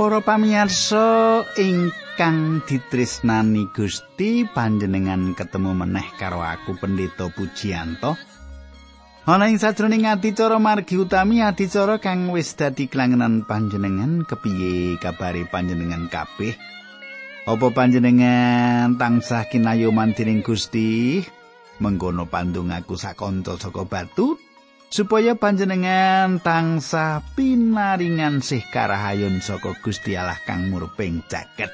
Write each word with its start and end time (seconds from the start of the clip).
Para 0.00 0.24
pamirsa 0.24 1.44
ingkang 1.60 2.64
ditresnani 2.64 3.68
Gusti 3.68 4.48
panjenengan 4.48 5.36
ketemu 5.36 5.76
meneh 5.76 6.08
karo 6.16 6.40
aku 6.40 6.72
Pendeta 6.80 7.28
Pujiyanto. 7.28 8.16
Ana 9.28 9.52
ing 9.52 9.60
sajroning 9.60 10.08
adicara 10.08 10.56
margi 10.56 10.96
utami 10.96 11.44
adicara 11.44 12.00
kang 12.00 12.32
wis 12.32 12.56
dadi 12.56 12.88
klangenan 12.88 13.44
panjenengan 13.44 14.24
kepiye 14.24 14.96
kabare 14.96 15.44
panjenengan 15.44 16.08
kabeh? 16.08 16.56
Apa 17.44 17.68
panjenengan 17.68 18.96
tansah 18.96 19.52
kinayoman 19.52 20.16
dening 20.16 20.40
Gusti? 20.40 21.20
Mengkono 21.76 22.24
pandung 22.24 22.72
aku 22.72 22.96
sakonco 22.96 23.60
saka 23.60 23.84
batu 23.84 24.40
supaya 24.90 25.38
panjenengan 25.38 26.42
tansah 26.42 27.22
pinaringan 27.38 28.42
sih 28.42 28.60
karahayun 28.74 29.38
saka 29.38 29.78
Gusti 29.78 30.18
Allah 30.18 30.36
kang 30.42 30.68
murping 30.68 31.22
jaket. 31.30 31.70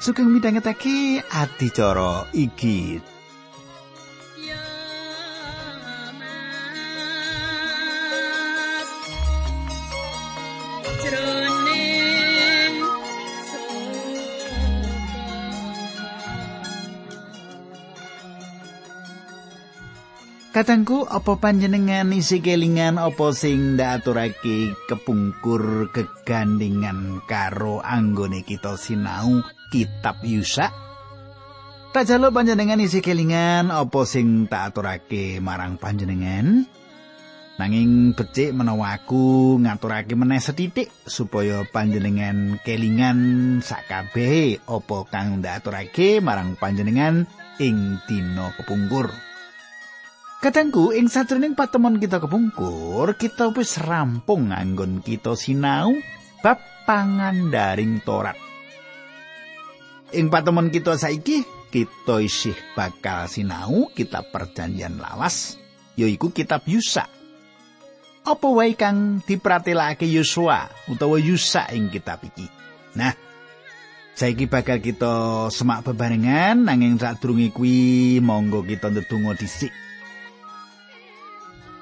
Sugeng 0.00 0.28
midhangetake 0.28 1.24
adicara 1.28 2.28
iki. 2.36 3.00
Katangku 20.60 21.08
apa 21.08 21.40
panjenengan 21.40 22.12
isi 22.12 22.44
kelingan 22.44 23.00
apa 23.00 23.32
sing 23.32 23.80
ndaturake 23.80 24.76
kepungkur 24.92 25.88
kegandingan 25.88 27.24
karo 27.24 27.80
anggone 27.80 28.44
kita 28.44 28.76
sinau 28.76 29.40
kitab 29.72 30.20
Yusa? 30.20 30.68
Tak 31.96 32.04
jalo 32.04 32.28
panjenengan 32.28 32.76
isi 32.76 33.00
kelingan 33.00 33.72
apa 33.72 34.04
sing 34.04 34.52
tak 34.52 34.76
aturake 34.76 35.40
marang 35.40 35.80
panjenengan? 35.80 36.68
Nanging 37.56 38.12
becik 38.12 38.52
menawa 38.52 39.00
aku 39.00 39.56
ngaturake 39.64 40.12
meneh 40.12 40.44
setitik 40.44 40.92
supaya 41.08 41.64
panjenengan 41.72 42.60
kelingan 42.60 43.18
sakabehe 43.64 44.60
apa 44.68 45.08
kang 45.08 45.40
ndaturake 45.40 46.20
marang 46.20 46.52
panjenengan 46.60 47.24
ing 47.56 47.96
dina 48.04 48.52
kepungkur. 48.60 49.29
Kadangku 50.40 50.96
ing 50.96 51.12
sajroning 51.12 51.52
patemon 51.52 52.00
kita 52.00 52.16
kepungkur, 52.16 53.12
kita 53.20 53.52
wis 53.52 53.76
rampung 53.76 54.48
nganggon 54.48 55.04
kita 55.04 55.36
sinau 55.36 55.92
bab 56.40 56.56
pangandaring 56.88 58.00
Torat. 58.00 58.40
Ing 60.16 60.32
patemon 60.32 60.72
kita 60.72 60.96
saiki, 60.96 61.44
kita 61.68 62.24
isih 62.24 62.56
bakal 62.72 63.28
sinau 63.28 63.92
kitab 63.92 64.32
perjanjian 64.32 64.96
lawas, 64.96 65.60
yaiku 66.00 66.32
kitab 66.32 66.64
Yusa. 66.64 67.04
Apa 68.24 68.48
wae 68.48 68.72
kang 68.80 69.20
dipratelake 69.20 70.08
Yosua 70.08 70.72
utawa 70.88 71.20
Yusa 71.20 71.68
ing 71.76 71.92
kitab 71.92 72.24
iki? 72.24 72.48
Nah, 72.96 73.12
saiki 74.16 74.48
bakal 74.48 74.80
kita 74.80 75.52
semak 75.52 75.84
bebarengan 75.84 76.64
nanging 76.64 76.96
sadurunge 76.96 77.52
kuwi 77.52 78.24
monggo 78.24 78.64
kita 78.64 78.88
ndedonga 78.88 79.36
dhisik. 79.36 79.89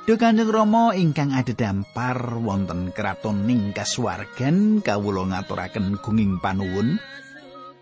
Duh 0.08 0.16
Kanjeng 0.16 0.48
Rama 0.48 0.96
ingkang 0.96 1.36
adhedhampar 1.36 2.40
wonten 2.40 2.96
kraton 2.96 3.44
ning 3.44 3.76
kasuwargan 3.76 4.80
kawula 4.80 5.28
ngaturaken 5.28 6.00
gunging 6.00 6.40
panuwun. 6.40 6.96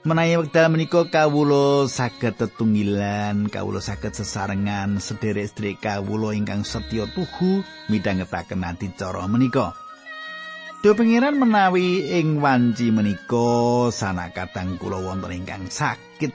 Menawi 0.03 0.35
wekdal 0.35 0.75
menika 0.75 1.07
kawula 1.07 1.87
saged 1.87 2.35
tetunggilan, 2.35 3.47
kawula 3.47 3.79
saged 3.79 4.19
sesarengan 4.19 4.99
sederek-sederek 4.99 5.79
kawula 5.79 6.35
ingkang 6.35 6.67
setya 6.67 7.07
tuhu 7.15 7.63
midhangetaken 7.87 8.75
adicara 8.75 9.23
menika. 9.31 9.79
Duh 10.83 10.99
Pangeran 10.99 11.39
menawi 11.39 12.11
ing 12.11 12.43
wanci 12.43 12.91
menika 12.91 13.87
sanakatang 13.95 14.83
kula 14.83 14.99
wonten 14.99 15.31
ingkang 15.31 15.71
sakit. 15.71 16.35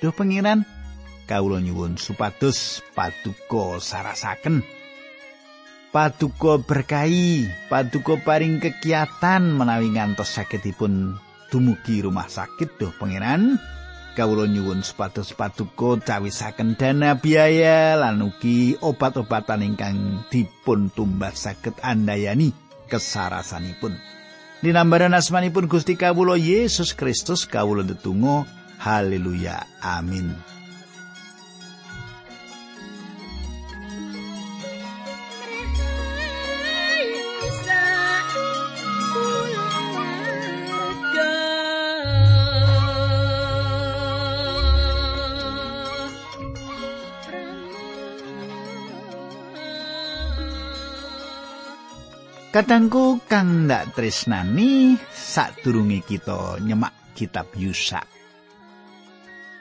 Duh 0.00 0.08
Pangeran 0.08 0.64
kawula 1.28 1.60
nyuwun 1.60 2.00
supados 2.00 2.80
paduka 2.96 3.76
sarasaken. 3.76 4.77
Paduka 5.88 6.60
berkahi, 6.60 7.48
paduka 7.72 8.20
paring 8.20 8.60
kegiatan 8.60 9.40
menawi 9.40 9.92
ngantos 9.96 10.36
sakitipun 10.36 11.16
dumugi 11.48 12.04
rumah 12.04 12.28
sakit 12.28 12.76
doh 12.76 12.92
pangeran. 12.96 13.56
Kawula 14.18 14.50
nyuwun 14.50 14.82
supados 14.82 15.30
paduka 15.30 16.02
cawisaken 16.02 16.74
dana 16.74 17.14
biaya 17.14 17.94
lan 17.94 18.18
ugi 18.26 18.74
obat-obatan 18.82 19.62
ingkang 19.62 20.26
dipun 20.26 20.90
tumbas 20.90 21.46
saged 21.46 21.78
andayani 21.86 22.50
kesarasanipun. 22.90 23.94
Dinambaran 24.58 25.14
asmanipun 25.14 25.70
Gusti 25.70 25.94
kawula 25.94 26.34
Yesus 26.34 26.98
Kristus 26.98 27.46
kawula 27.46 27.86
ndedonga 27.86 28.42
haleluya 28.82 29.62
amin. 29.78 30.57
Kadangku 52.58 53.22
kang 53.30 53.70
ndak 53.70 53.94
tresnani 53.94 54.98
sadurunge 55.14 56.02
kita 56.02 56.58
nyemak 56.58 57.14
kitab 57.14 57.54
Yusa. 57.54 58.02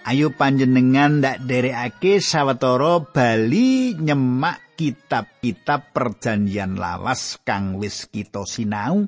Ayo 0.02 0.34
panjenengan 0.34 1.22
ndak 1.22 1.46
derekake 1.46 2.18
sawetara 2.18 3.06
bali 3.06 3.94
nyemak 4.02 4.74
kitab-kitab 4.82 5.94
perjanjian 5.94 6.74
lawas 6.74 7.38
kang 7.46 7.78
wis 7.78 8.10
kita 8.10 8.50
sinau. 8.50 9.06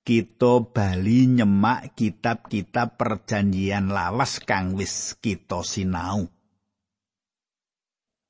Kita 0.00 0.64
bali 0.72 1.28
nyemak 1.28 2.00
kitab-kitab 2.00 2.96
perjanjian 2.96 3.92
lawas 3.92 4.40
kang 4.40 4.72
wis 4.72 5.20
kita 5.20 5.60
sinau. 5.60 6.32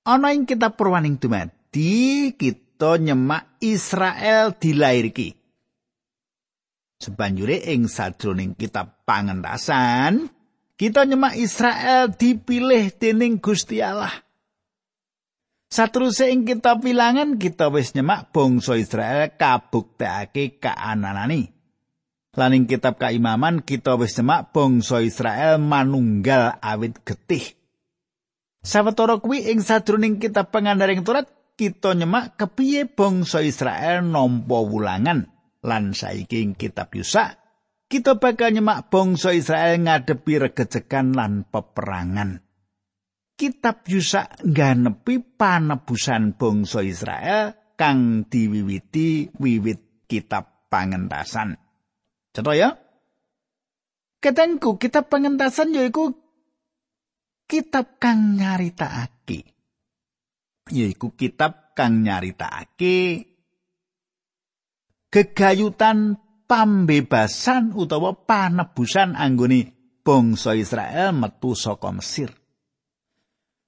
Ana 0.03 0.35
ing 0.35 0.43
kitab 0.43 0.75
Purwaning 0.75 1.23
Dumadi 1.23 2.35
kita 2.35 2.66
kita 2.77 3.01
nyemak 3.01 3.57
Israel 3.65 4.53
dilairiki. 4.53 5.33
Sebanjure 7.01 7.73
ing 7.73 7.89
sajroning 7.89 8.53
kitab 8.53 9.01
pangentasan, 9.09 10.29
kita 10.77 11.09
nyemak 11.09 11.41
Israel 11.41 12.13
dipilih 12.13 12.93
dening 13.01 13.41
Gusti 13.41 13.81
Allah. 13.81 14.13
Satruse 15.73 16.29
ing 16.29 16.45
kitab 16.45 16.85
bilangan 16.85 17.41
kita 17.41 17.73
wis 17.73 17.97
nyemak 17.97 18.29
bangsa 18.29 18.77
Israel 18.77 19.33
kabuktekake 19.41 20.61
kaananani. 20.61 21.49
Lan 22.37 22.53
ing 22.61 22.69
kitab 22.69 23.01
kaimaman 23.01 23.65
kita 23.65 23.97
wis 23.97 24.21
nyemak 24.21 24.53
bangsa 24.53 25.01
Israel 25.01 25.57
manunggal 25.65 26.61
awit 26.61 27.01
getih. 27.09 27.57
Sawetara 28.61 29.17
kuwi 29.17 29.49
ing 29.49 29.65
sadroning 29.65 30.21
kitab 30.21 30.53
pangandaring 30.53 31.01
Torat 31.01 31.33
kita 31.57 31.97
nyemak 31.97 32.37
kepiye 32.37 32.85
bangsa 32.87 33.41
Israel 33.41 34.05
nampa 34.05 34.61
wulangan 34.61 35.27
lan 35.65 35.97
saiki 35.97 36.45
ing 36.45 36.53
kitab 36.53 36.93
Yusa 36.93 37.47
kita 37.87 38.19
bakal 38.19 38.51
nyemak 38.51 38.91
bangsa 38.91 39.31
Israel 39.31 39.79
ngadepi 39.79 40.43
regejekan 40.43 41.15
lan 41.15 41.47
peperangan. 41.47 42.43
Kitab 43.39 43.87
Yusa 43.87 44.27
ngganepi 44.43 45.39
panebusan 45.39 46.35
bangsa 46.35 46.83
Israel 46.83 47.55
kang 47.79 48.27
diwiwiti 48.27 49.39
wiwit 49.39 50.11
kitab 50.11 50.67
pangentasan. 50.67 51.55
Cetha 52.35 52.53
ya? 52.59 52.75
Ketengku 54.19 54.83
kitab 54.83 55.07
pangentasan 55.07 55.71
yaiku 55.71 56.11
kitab 57.47 58.03
kang 58.03 58.35
nyaritakake 58.35 59.16
yaiku 60.71 61.15
kitab 61.15 61.75
kang 61.79 62.03
nyaritakake 62.03 63.31
gegayutan 65.15 66.19
pambebasan 66.51 67.75
utawa 67.75 68.15
panebusan 68.27 69.15
anggone 69.15 69.75
bangsa 70.03 70.55
Israel 70.59 71.15
metu 71.15 71.55
saka 71.55 71.91
Mesir. 71.95 72.31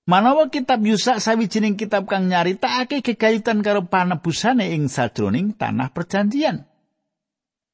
Manawa 0.08 0.48
kitab 0.48 0.80
Yusa 0.88 1.20
sawijining 1.20 1.76
kitab 1.76 2.08
kang 2.08 2.32
nyaritakake 2.32 3.04
gegayutan 3.04 3.60
karo 3.60 3.84
panebusane 3.86 4.72
ing 4.72 4.88
sajroning 4.88 5.54
tanah 5.54 5.92
perjanjian. 5.92 6.64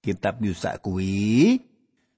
Kitab 0.03 0.43
Yusa 0.43 0.77
kuwi 0.83 1.74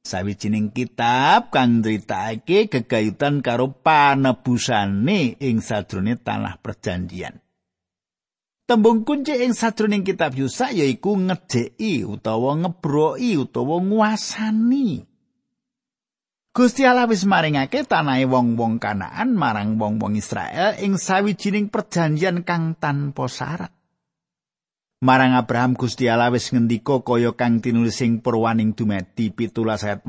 sawijining 0.07 0.71
kitab 0.71 1.51
kang 1.51 1.83
ndritakake 1.83 2.71
gegayutan 2.71 3.43
karo 3.43 3.75
panebusane 3.75 5.35
ing 5.43 5.59
sadrone 5.59 6.15
tanah 6.15 6.63
perjanjian. 6.63 7.43
Tembung 8.67 9.07
kunci 9.07 9.31
ing 9.47 9.55
sadroning 9.55 10.03
kitab 10.03 10.35
Yusa 10.35 10.75
yaiku 10.75 11.15
ngejeki 11.15 12.03
utawa 12.03 12.59
ngebroki 12.59 13.39
utawa 13.39 13.79
nguasani. 13.79 15.07
Gusti 16.51 16.83
Allah 16.89 17.05
wis 17.05 17.29
maringake 17.29 17.85
tanahe 17.85 18.25
wong-wong 18.25 18.81
Kanaan 18.81 19.37
marang 19.37 19.77
wong-wong 19.77 20.17
Israel 20.17 20.73
ing 20.81 20.97
sawijining 20.97 21.69
perjanjian 21.69 22.49
kang 22.49 22.75
tanpa 22.81 23.29
syarat. 23.29 23.76
Marang 24.97 25.37
Abraham 25.37 25.77
Gusti 25.77 26.09
Allah 26.09 26.33
wis 26.33 26.49
ngendika 26.57 27.05
kaya 27.05 27.37
kang 27.37 27.61
tinulis 27.61 28.01
ing 28.01 28.25
Purwaning 28.25 28.73
Dumadi 28.73 29.29
17 29.29 29.53
ayat 29.85 30.01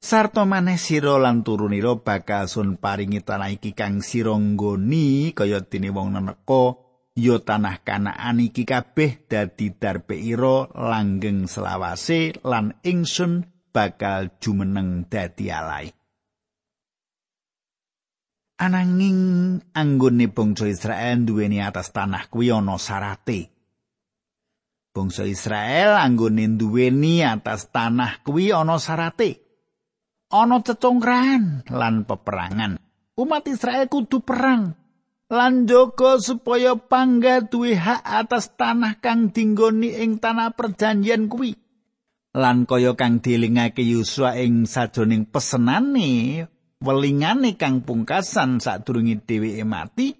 Sarto 0.00 0.48
maneh 0.48 0.80
sira 0.80 1.20
lan 1.20 1.44
turunira 1.44 1.92
bakal 2.00 2.48
sun 2.48 2.80
paringi 2.80 3.20
tanah 3.20 3.52
iki 3.52 3.76
kang 3.76 4.00
sira 4.00 4.32
nggoni 4.32 5.36
kaya 5.36 5.60
dene 5.60 5.92
wong 5.92 6.16
neneka 6.16 6.80
ya 7.20 7.36
tanah 7.36 7.84
Kanaan 7.84 8.40
iki 8.40 8.64
kabeh 8.64 9.28
dadi 9.28 9.76
darpeira 9.76 10.72
langgeng 10.72 11.44
selawase 11.44 12.32
lan 12.48 12.80
ingsun 12.80 13.44
bakal 13.76 14.40
jumeneng 14.40 15.04
dadi 15.04 15.52
alai. 15.52 15.97
Ananging 18.58 19.20
anggone 19.70 20.26
bangsa 20.34 20.66
Israel 20.66 21.22
duweni 21.22 21.62
atas 21.62 21.94
tanah 21.94 22.26
kuwi 22.26 22.50
ana 22.50 22.74
sarate. 22.74 23.54
Bangsa 24.90 25.22
Israel 25.30 25.94
anggone 25.94 26.58
duweni 26.58 27.22
atas 27.22 27.70
tanah 27.70 28.26
kuwi 28.26 28.50
ana 28.50 28.82
sarate. 28.82 29.38
Ana 30.34 30.58
cecongkran 30.58 31.70
lan 31.70 32.02
peperangan. 32.02 32.82
Umat 33.14 33.46
Israel 33.46 33.86
kudu 33.86 34.26
perang 34.26 34.74
lan 35.30 35.70
jaga 35.70 36.18
supaya 36.18 36.74
pangga 36.74 37.46
duwe 37.46 37.78
hak 37.78 38.02
atas 38.02 38.58
tanah 38.58 38.98
kang 38.98 39.30
dinggoni 39.30 40.02
ing 40.02 40.18
tanah 40.18 40.50
perjanjian 40.58 41.30
kuwi. 41.30 41.54
lan 42.36 42.68
kaya 42.68 42.92
kang 42.94 43.18
dielingake 43.24 43.82
Yosua 43.82 44.36
ing 44.38 44.68
sajroning 44.68 45.26
pesenane 45.26 46.44
welingane 46.78 47.58
kang 47.58 47.82
pungkasan 47.82 48.62
sadurunge 48.62 49.18
dheweke 49.26 49.66
mati 49.66 50.14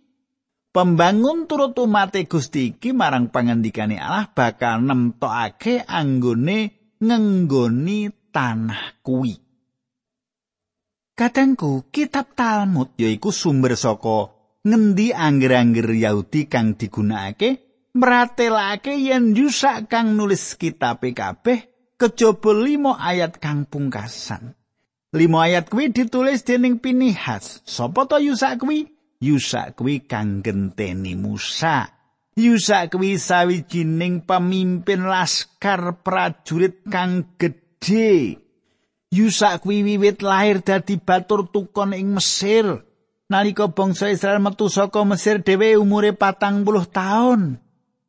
pembangun 0.75 1.47
turut 1.47 1.79
umate 1.79 2.27
Gusti 2.27 2.75
iki 2.75 2.91
marang 2.91 3.31
pangandikane 3.31 3.99
Allah 3.99 4.27
bakal 4.35 4.83
nemtokake 4.83 5.87
anggone 5.87 6.59
ngenggoni 6.99 8.11
tanah 8.35 8.99
kuwi 9.07 9.39
Kadangku 11.19 11.91
kitab 11.91 12.35
Talmud 12.39 12.95
yaiku 12.95 13.35
sumber 13.35 13.75
saka 13.75 14.31
ngendi 14.63 15.11
angger-angger 15.11 15.91
Yahudi 15.91 16.47
kang 16.47 16.79
digunakake 16.79 17.59
meratelake 17.99 18.95
yen 18.99 19.35
Yusa 19.35 19.87
kang 19.91 20.15
nulis 20.15 20.55
kitab 20.55 21.03
kabeh 21.03 21.67
kejaba 21.99 22.51
limo 22.55 22.95
ayat 22.95 23.43
kang 23.43 23.67
pungkasan. 23.67 24.58
Limo 25.09 25.41
ayat 25.41 25.73
kuwi 25.73 25.89
ditulis 25.89 26.45
dening 26.45 26.85
Pinihas. 26.85 27.65
Sopo 27.65 28.05
to 28.05 28.21
Yusa 28.21 28.61
kuwi? 28.61 28.93
Yusa 29.25 29.73
kuwi 29.73 30.05
kang 30.05 30.45
genteni 30.45 31.17
Musa. 31.17 31.89
Yusa 32.37 32.93
kuwi 32.93 33.17
sawijining 33.17 34.29
pemimpin 34.29 35.09
laskar 35.09 36.05
prajurit 36.05 36.85
kang 36.93 37.25
gedhe. 37.41 38.37
Yusa 39.09 39.57
kuwi 39.65 39.81
wiwit 39.81 40.21
lahir 40.21 40.61
dadi 40.61 41.01
batur 41.01 41.49
tukon 41.49 41.97
ing 41.97 42.13
Mesir. 42.13 42.85
Nalika 43.33 43.73
bangsa 43.73 44.13
Israel 44.13 44.45
metu 44.45 44.69
saka 44.69 45.09
Mesir 45.09 45.41
dhewe 45.41 45.81
umure 45.81 46.13
patang 46.13 46.69
puluh 46.69 46.85
taun. 46.85 47.57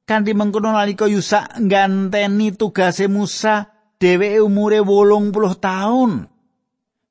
Kanthi 0.04 0.36
mengkono 0.36 0.76
nalika 0.76 1.08
Yusa 1.08 1.48
ngganteni 1.64 2.52
tugase 2.60 3.08
Musa, 3.08 3.72
dheweke 4.04 4.44
umure 4.44 4.84
80 4.84 5.56
taun. 5.64 6.28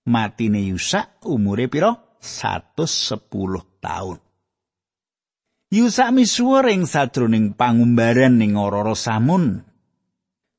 Matine 0.09 0.65
Yusa 0.65 1.21
umure 1.29 1.69
pira? 1.69 1.93
110 2.25 3.29
taun. 3.85 4.19
Yusa 5.69 6.09
misuwur 6.09 6.65
ing 6.73 6.89
sadroning 6.89 7.53
pangumbaran 7.53 8.41
ning 8.41 8.57
ora 8.57 8.97
Samun. 8.97 9.61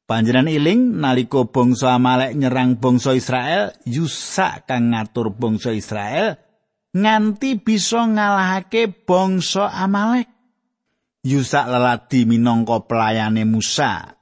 Panjenan 0.05 0.49
iling 0.49 1.01
nalika 1.01 1.49
bangsa 1.49 1.97
Amalek 1.97 2.37
nyerang 2.37 2.77
bangsa 2.77 3.13
Israel, 3.13 3.73
Yusa 3.85 4.65
kang 4.65 4.93
ngatur 4.93 5.33
bangsa 5.33 5.73
Israel 5.73 6.37
nganti 6.93 7.61
bisa 7.61 8.05
ngalahake 8.05 8.89
bangsa 9.05 9.69
Amalek. 9.69 10.29
Yusa 11.25 11.67
leladi 11.67 12.23
minangka 12.25 12.85
pelayane 12.87 13.43
Musa 13.43 14.18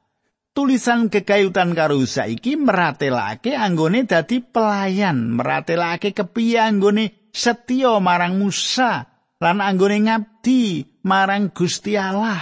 tulisan 0.57 1.13
kekayutan 1.13 1.77
karo 1.77 2.01
saiki 2.01 2.57
meratelake 2.57 3.54
anggone 3.54 4.09
dadi 4.09 4.42
pelayan, 4.42 5.38
meratelake 5.38 6.18
kepiye 6.18 6.57
anggone 6.57 7.30
setya 7.30 8.01
marang 8.01 8.42
Musa 8.42 9.06
lan 9.38 9.62
anggone 9.62 10.09
ngabdi 10.09 10.81
marang 11.06 11.54
Gusti 11.54 11.94
Allah. 11.94 12.42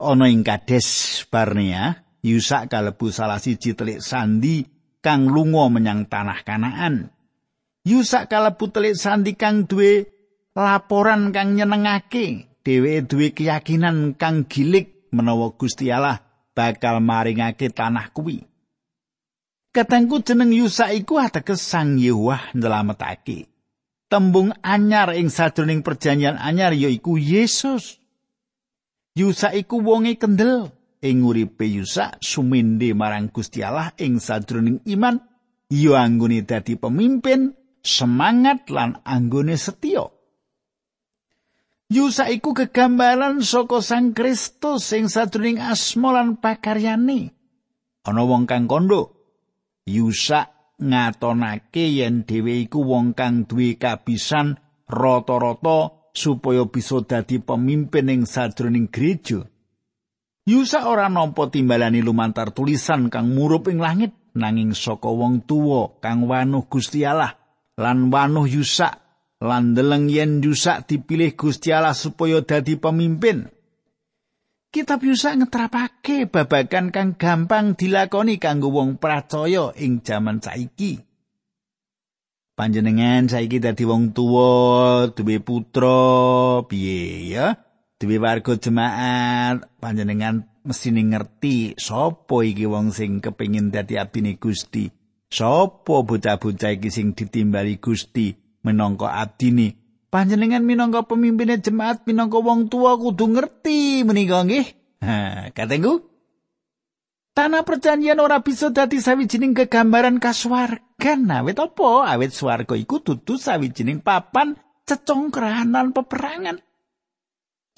Ana 0.00 0.32
ing 0.32 0.40
Kades 0.40 1.20
Barnea, 1.28 1.92
Yusa 2.24 2.64
kalebu 2.72 3.12
salah 3.12 3.36
siji 3.36 3.76
telik 3.76 4.00
sandi 4.00 4.64
kang 5.04 5.28
lunga 5.28 5.68
menyang 5.68 6.08
tanah 6.08 6.40
Kanaan. 6.40 7.12
Yusa 7.84 8.32
kalebu 8.32 8.72
telik 8.72 8.96
sandi 8.96 9.36
kang 9.36 9.68
duwe 9.68 10.08
laporan 10.56 11.36
kang 11.36 11.52
nyenengake, 11.52 12.48
dheweke 12.64 13.04
duwe 13.04 13.28
keyakinan 13.36 14.16
kang 14.16 14.48
gilik 14.48 15.12
menawa 15.12 15.52
Gusti 15.52 15.92
Allah 15.92 16.29
bakal 16.60 17.00
maringake 17.00 17.72
tanah 17.72 18.12
kuwi. 18.12 18.44
Katengku 19.72 20.20
jeneng 20.20 20.52
Yusa 20.52 20.92
iku 20.92 21.16
ateges 21.16 21.64
Sang 21.64 21.96
Yewah 21.96 22.52
nyelametake. 22.52 23.48
Tembung 24.10 24.50
anyar 24.60 25.14
ing 25.14 25.30
sadroning 25.30 25.80
perjanjian 25.86 26.36
anyar 26.36 26.74
yaiku 26.74 27.16
Yesus. 27.16 28.02
Yusa 29.14 29.54
iku 29.54 29.80
wonge 29.80 30.18
kendel 30.18 30.74
ing 31.00 31.22
uripe 31.22 31.64
Yusa 31.64 32.18
sumende 32.20 32.90
marang 32.92 33.30
Gusti 33.30 33.62
Allah 33.62 33.94
ing 33.96 34.18
sadroning 34.18 34.82
iman 34.90 35.22
ya 35.70 36.02
anggone 36.02 36.42
dadi 36.42 36.74
pemimpin 36.74 37.54
semangat 37.80 38.68
lan 38.74 38.98
anggone 39.06 39.54
setya. 39.54 40.19
Yusa 41.90 42.30
iku 42.30 42.54
kegambaran 42.54 43.42
saka 43.42 43.82
Sang 43.82 44.14
Kristus 44.14 44.86
sing 44.86 45.10
sadurunge 45.10 45.58
asma 45.58 46.14
lan 46.14 46.38
pakaryane. 46.38 47.34
Ana 48.06 48.22
wong 48.22 48.46
kang 48.46 48.70
kondo. 48.70 49.18
Yusa 49.90 50.46
ngatonake 50.78 51.90
yen 51.90 52.22
dhewe 52.22 52.62
iku 52.62 52.86
wong 52.86 53.18
kang 53.18 53.42
duwe 53.42 53.74
kabisan 53.74 54.54
rata-rata 54.86 56.14
supaya 56.14 56.62
bisa 56.70 57.02
dadi 57.02 57.42
pemimpin 57.42 58.06
ing 58.06 58.22
sadurunge 58.22 58.86
gereja. 58.94 59.42
Yusa 60.46 60.86
ora 60.86 61.10
nampa 61.10 61.50
timbalani 61.50 62.06
lumantar 62.06 62.54
tulisan 62.54 63.10
kang 63.10 63.34
murup 63.34 63.66
ing 63.66 63.82
langit 63.82 64.14
nanging 64.38 64.78
saka 64.78 65.10
wong 65.10 65.42
tuwa 65.42 65.98
kang 65.98 66.22
wanuh 66.30 66.70
Gusti 66.70 67.02
Allah 67.02 67.34
lan 67.74 68.14
wanuh 68.14 68.46
Yusa 68.46 68.94
lan 69.40 69.72
deleng 69.72 70.12
yen 70.12 70.44
Yusa 70.44 70.84
dipilih 70.84 71.32
Gusti 71.32 71.72
Allah 71.72 71.96
supaya 71.96 72.44
dadi 72.44 72.76
pemimpin. 72.76 73.48
Kitab 74.70 75.02
Yusa 75.02 75.34
ngetrapake 75.34 76.30
babagan 76.30 76.94
kang 76.94 77.18
gampang 77.18 77.74
dilakoni 77.74 78.38
kanggo 78.38 78.70
wong 78.70 79.02
percaya 79.02 79.74
ing 79.74 80.04
jaman 80.04 80.38
saiki. 80.38 81.02
Panjenengan 82.54 83.26
saiki 83.26 83.58
dadi 83.58 83.82
wong 83.88 84.14
tuwa, 84.14 85.10
duwe 85.10 85.40
putra, 85.42 86.62
piye 86.68 87.32
ya? 87.34 87.56
Duwe 87.98 88.20
warga 88.20 88.54
jemaat, 88.60 89.64
panjenengan 89.80 90.46
mesti 90.62 90.92
ngerti 90.92 91.74
sapa 91.80 92.44
iki 92.44 92.68
wong 92.68 92.92
sing 92.92 93.18
kepengin 93.24 93.72
dadi 93.72 93.96
abdine 93.96 94.36
Gusti. 94.36 94.92
Sapa 95.32 96.04
bocah-bocah 96.04 96.76
iki 96.78 96.92
sing 96.92 97.16
ditimbali 97.16 97.80
Gusti? 97.82 98.39
Minangka 98.60 99.08
abdine 99.10 99.80
panjenengan 100.10 100.66
minangka 100.66 101.06
pemimpin 101.06 101.56
jemaat 101.62 102.02
minangka 102.04 102.42
wong 102.42 102.66
tua 102.66 102.98
kudu 102.98 103.30
ngerti 103.30 104.02
menika 104.02 104.42
nggih. 104.44 104.66
Ha 105.00 105.48
katengku. 105.54 106.04
Tanah 107.30 107.62
perjanjian 107.62 108.18
ora 108.18 108.42
bisa 108.42 108.74
dadi 108.74 108.98
sawijining 108.98 109.54
kegambaran 109.54 110.18
kasuwargan 110.18 111.30
awit 111.30 111.62
apa? 111.62 112.10
Awit 112.10 112.34
swarga 112.34 112.74
iku 112.74 113.00
dudu 113.00 113.38
sawijining 113.38 114.02
papan 114.02 114.58
cecongkrahan 114.84 115.70
lan 115.70 115.94
peperangan. 115.94 116.58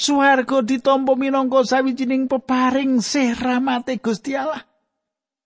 Swarga 0.01 0.65
ditampa 0.65 1.15
minangka 1.15 1.63
sawijining 1.69 2.27
peparing 2.27 3.05
sih 3.05 3.37
rahmate 3.37 4.01
Gusti 4.01 4.35
Allah. 4.35 4.65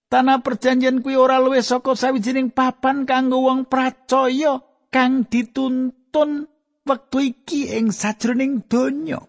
Tanah 0.06 0.38
perjanjian 0.38 1.02
kuwi 1.02 1.18
ora 1.18 1.42
luwih 1.42 1.66
saka 1.66 1.98
sawijining 1.98 2.54
papan 2.54 3.10
kanggo 3.10 3.42
wong 3.42 3.66
pracaya 3.66 4.62
kang 4.96 5.28
dituntun 5.28 6.48
wektu 6.88 7.18
iki 7.20 7.68
ing 7.76 7.92
sajroning 7.92 8.64
donya. 8.64 9.20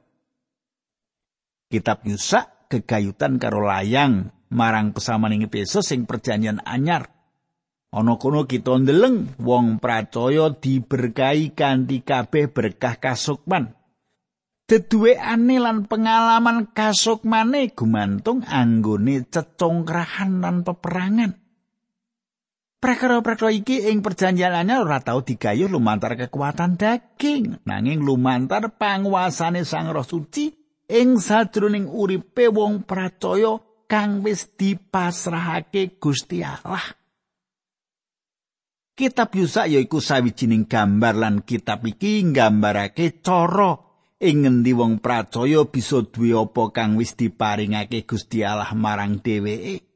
Kitab 1.67 2.07
Yusak 2.07 2.71
gegayutan 2.71 3.36
karo 3.36 3.67
layang 3.67 4.31
marang 4.47 4.95
pesamaning 4.95 5.43
Efesus 5.43 5.91
sing 5.91 6.07
perjanjian 6.07 6.63
anyar. 6.63 7.12
Ana 7.91 8.15
kono 8.15 8.47
kita 8.47 8.79
ndeleng 8.79 9.36
wong 9.43 9.83
pracaya 9.83 10.55
diberkahi 10.55 11.51
kanthi 11.51 12.00
kabeh 12.00 12.47
berkah 12.47 12.95
kasukman. 12.95 13.75
deduwekane 14.67 15.63
lan 15.63 15.88
pengalaman 15.88 16.71
kasukmane 16.75 17.71
gumantung 17.71 18.43
anggone 18.43 19.24
cecongkrahan 19.27 20.43
lan 20.43 20.67
peperangan. 20.67 21.47
Prakara-prakara 22.77 23.50
iki 23.50 23.89
ing 23.89 24.05
perjanjian 24.05 24.53
anyar 24.53 24.86
ora 24.86 25.01
tau 25.01 25.25
digayuh 25.25 25.65
lumantar 25.65 26.13
kekuatan 26.13 26.77
daging, 26.77 27.65
nanging 27.65 28.05
lumantar 28.05 28.77
panguasane 28.77 29.65
Sang 29.65 29.89
Roh 29.89 30.05
Suci 30.05 30.53
ing 30.86 31.17
sadroning 31.17 31.89
uripe 31.89 32.46
wong 32.53 32.86
percaya 32.86 33.57
kang 33.89 34.22
wis 34.22 34.53
dipasrahake 34.53 35.98
Gusti 35.98 36.46
Allah. 36.46 36.86
Kitab 38.93 39.34
Yusa 39.34 39.65
yaiku 39.65 39.98
sawijining 39.98 40.69
gambar 40.69 41.17
lan 41.17 41.36
kitab 41.41 41.81
iki 41.81 42.22
nggambarake 42.29 43.25
cara 43.25 43.74
ing 44.22 44.46
ngendi 44.46 44.77
wong 44.77 45.01
pracaya 45.01 45.65
bisa 45.65 46.05
duwe 46.05 46.38
apa 46.38 46.69
kang 46.69 46.93
wis 46.93 47.17
diparingake 47.17 48.05
Gusti 48.05 48.46
Allah 48.46 48.69
marang 48.77 49.17
dheweke. 49.17 49.87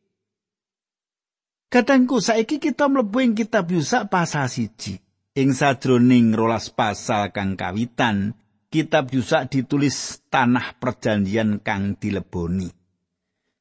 Katengku 1.71 2.19
saiki 2.19 2.59
kita 2.59 2.91
mlebu 2.91 3.23
ing 3.23 3.31
kitab 3.31 3.71
Yusa 3.71 4.11
pasal 4.11 4.51
siji. 4.51 4.99
Ing 5.39 5.55
sadroning 5.55 6.35
rolas 6.35 6.67
pasal 6.67 7.31
kang 7.31 7.55
kawitan, 7.55 8.35
kitab 8.67 9.07
Yusa 9.15 9.47
ditulis 9.47 10.19
tanah 10.27 10.75
perjanjian 10.75 11.63
kang 11.63 11.95
dileboni. 11.95 12.67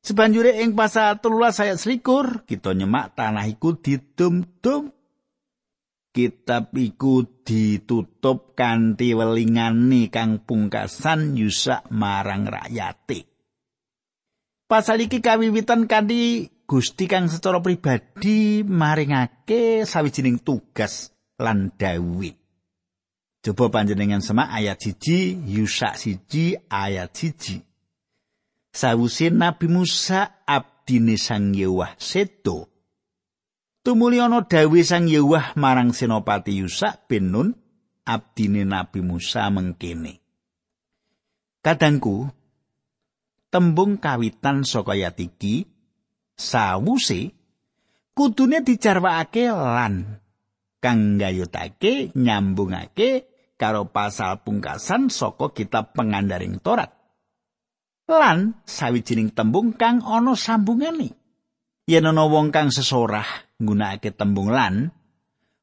Sebanjure 0.03 0.59
ing 0.59 0.75
pasal 0.75 1.23
13 1.23 1.63
ayat 1.63 1.79
21 1.79 2.51
kita 2.51 2.75
nyemak 2.75 3.15
tanah 3.15 3.47
iku 3.47 3.79
didum-dum 3.79 4.91
kitab 6.11 6.75
iku 6.75 7.23
ditutup 7.47 8.59
kanthi 8.59 9.15
welingane 9.15 10.11
kang 10.11 10.43
pungkasan 10.43 11.39
yusak 11.39 11.87
marang 11.95 12.51
rakyate. 12.51 13.31
Pasal 14.67 15.07
iki 15.07 15.23
kawiwitan 15.23 15.87
kanthi 15.87 16.51
Gusti 16.71 17.11
kang 17.11 17.27
secara 17.27 17.59
pribadi 17.59 18.63
maringake 18.63 19.83
sawijining 19.83 20.39
tugas 20.39 21.11
lan 21.35 21.75
dawuh. 21.75 22.31
Coba 23.43 23.75
panjenengan 23.75 24.23
semak 24.23 24.55
ayat 24.55 24.79
siji, 24.79 25.35
Yusak 25.51 25.99
siji, 25.99 26.55
ayat 26.71 27.11
siji. 27.11 27.67
Sawuse 28.71 29.35
Nabi 29.35 29.67
Musa 29.67 30.47
abdine 30.47 31.19
Sang 31.19 31.51
Yewah 31.51 31.99
seto, 31.99 32.71
Tumuli 33.83 34.23
ana 34.23 34.47
dawuh 34.47 34.87
Sang 34.87 35.11
Yewah 35.11 35.59
marang 35.59 35.91
Senopati 35.91 36.55
Yusa 36.55 37.03
bin 37.11 37.35
Nun 37.35 37.51
abdine 38.07 38.63
Nabi 38.63 39.03
Musa 39.03 39.51
mengkene. 39.51 40.23
Kadangku 41.67 42.31
tembung 43.51 43.99
kawitan 43.99 44.63
saka 44.63 44.95
ayat 44.95 45.19
iki 45.19 45.80
sawuse 46.41 47.37
kudune 48.17 48.65
dicarwakake 48.65 49.53
lan 49.53 50.25
kang 50.81 51.21
gayutake 51.21 52.17
nyambungake 52.17 53.29
karo 53.61 53.93
pasal 53.93 54.41
pungkasan 54.41 55.13
saka 55.13 55.53
kitab 55.53 55.93
pengandaring 55.93 56.65
Torat. 56.65 56.97
Lan 58.09 58.57
sawijining 58.65 59.37
tembung 59.37 59.77
kang 59.77 60.01
ana 60.01 60.33
sambungane. 60.33 61.13
Yen 61.85 62.09
ana 62.09 62.25
wong 62.25 62.49
kang 62.51 62.73
sesorah 62.73 63.29
nggunakake 63.61 64.17
tembung 64.17 64.49
lan 64.49 64.91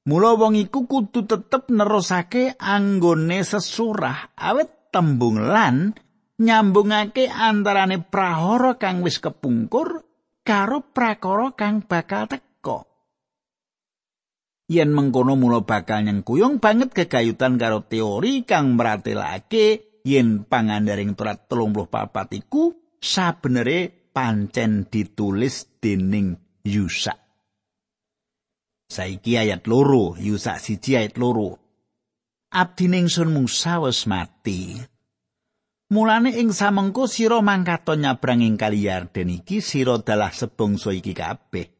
mula 0.07 0.39
wong 0.39 0.55
iku 0.55 0.87
kudu 0.87 1.27
tetep 1.27 1.67
nerusake 1.67 2.55
anggone 2.55 3.43
sesurah 3.43 4.31
awet 4.39 4.93
tembung 4.95 5.35
lan 5.41 5.91
nyambungake 6.39 7.27
antarane 7.27 7.99
prahara 7.99 8.79
kang 8.79 9.03
wis 9.03 9.19
kepungkur 9.19 10.06
karo 10.47 10.79
prakara 10.95 11.51
kang 11.59 11.83
bakal 11.83 12.31
teka 12.31 12.87
yen 14.71 14.95
mengkono 14.95 15.35
mula 15.35 15.67
bakal 15.67 16.07
nyengkuyung 16.07 16.63
banget 16.63 16.95
kegayutan 16.95 17.59
karo 17.59 17.83
teori 17.83 18.47
kang 18.47 18.79
meratelake 18.79 19.99
yen 20.07 20.47
pangandaring 20.47 21.19
turat 21.19 21.51
34 21.51 22.39
iku 22.39 22.71
sabenere 23.03 23.91
pancen 24.15 24.87
ditulis 24.87 25.83
dening 25.83 26.39
Yusak 26.63 27.27
Saiki 28.87 29.35
ayat 29.35 29.67
loro, 29.67 30.15
Yusa 30.15 30.55
siji 30.63 30.95
ayat 30.95 31.19
loro. 31.19 31.59
Abdi 32.55 32.87
ningsun 32.87 33.35
Musa 33.35 33.83
wis 33.83 34.07
mati. 34.07 34.79
Mulane 35.87 36.35
ing 36.35 36.51
samengko 36.51 37.07
sira 37.07 37.39
mangkato 37.39 37.95
nyabrang 37.95 38.43
ing 38.43 38.59
kali 38.59 38.91
Yarden 38.91 39.39
iki 39.39 39.63
sira 39.63 39.95
dalah 40.03 40.35
sebangsa 40.35 40.91
iki 40.91 41.15
kabeh. 41.15 41.71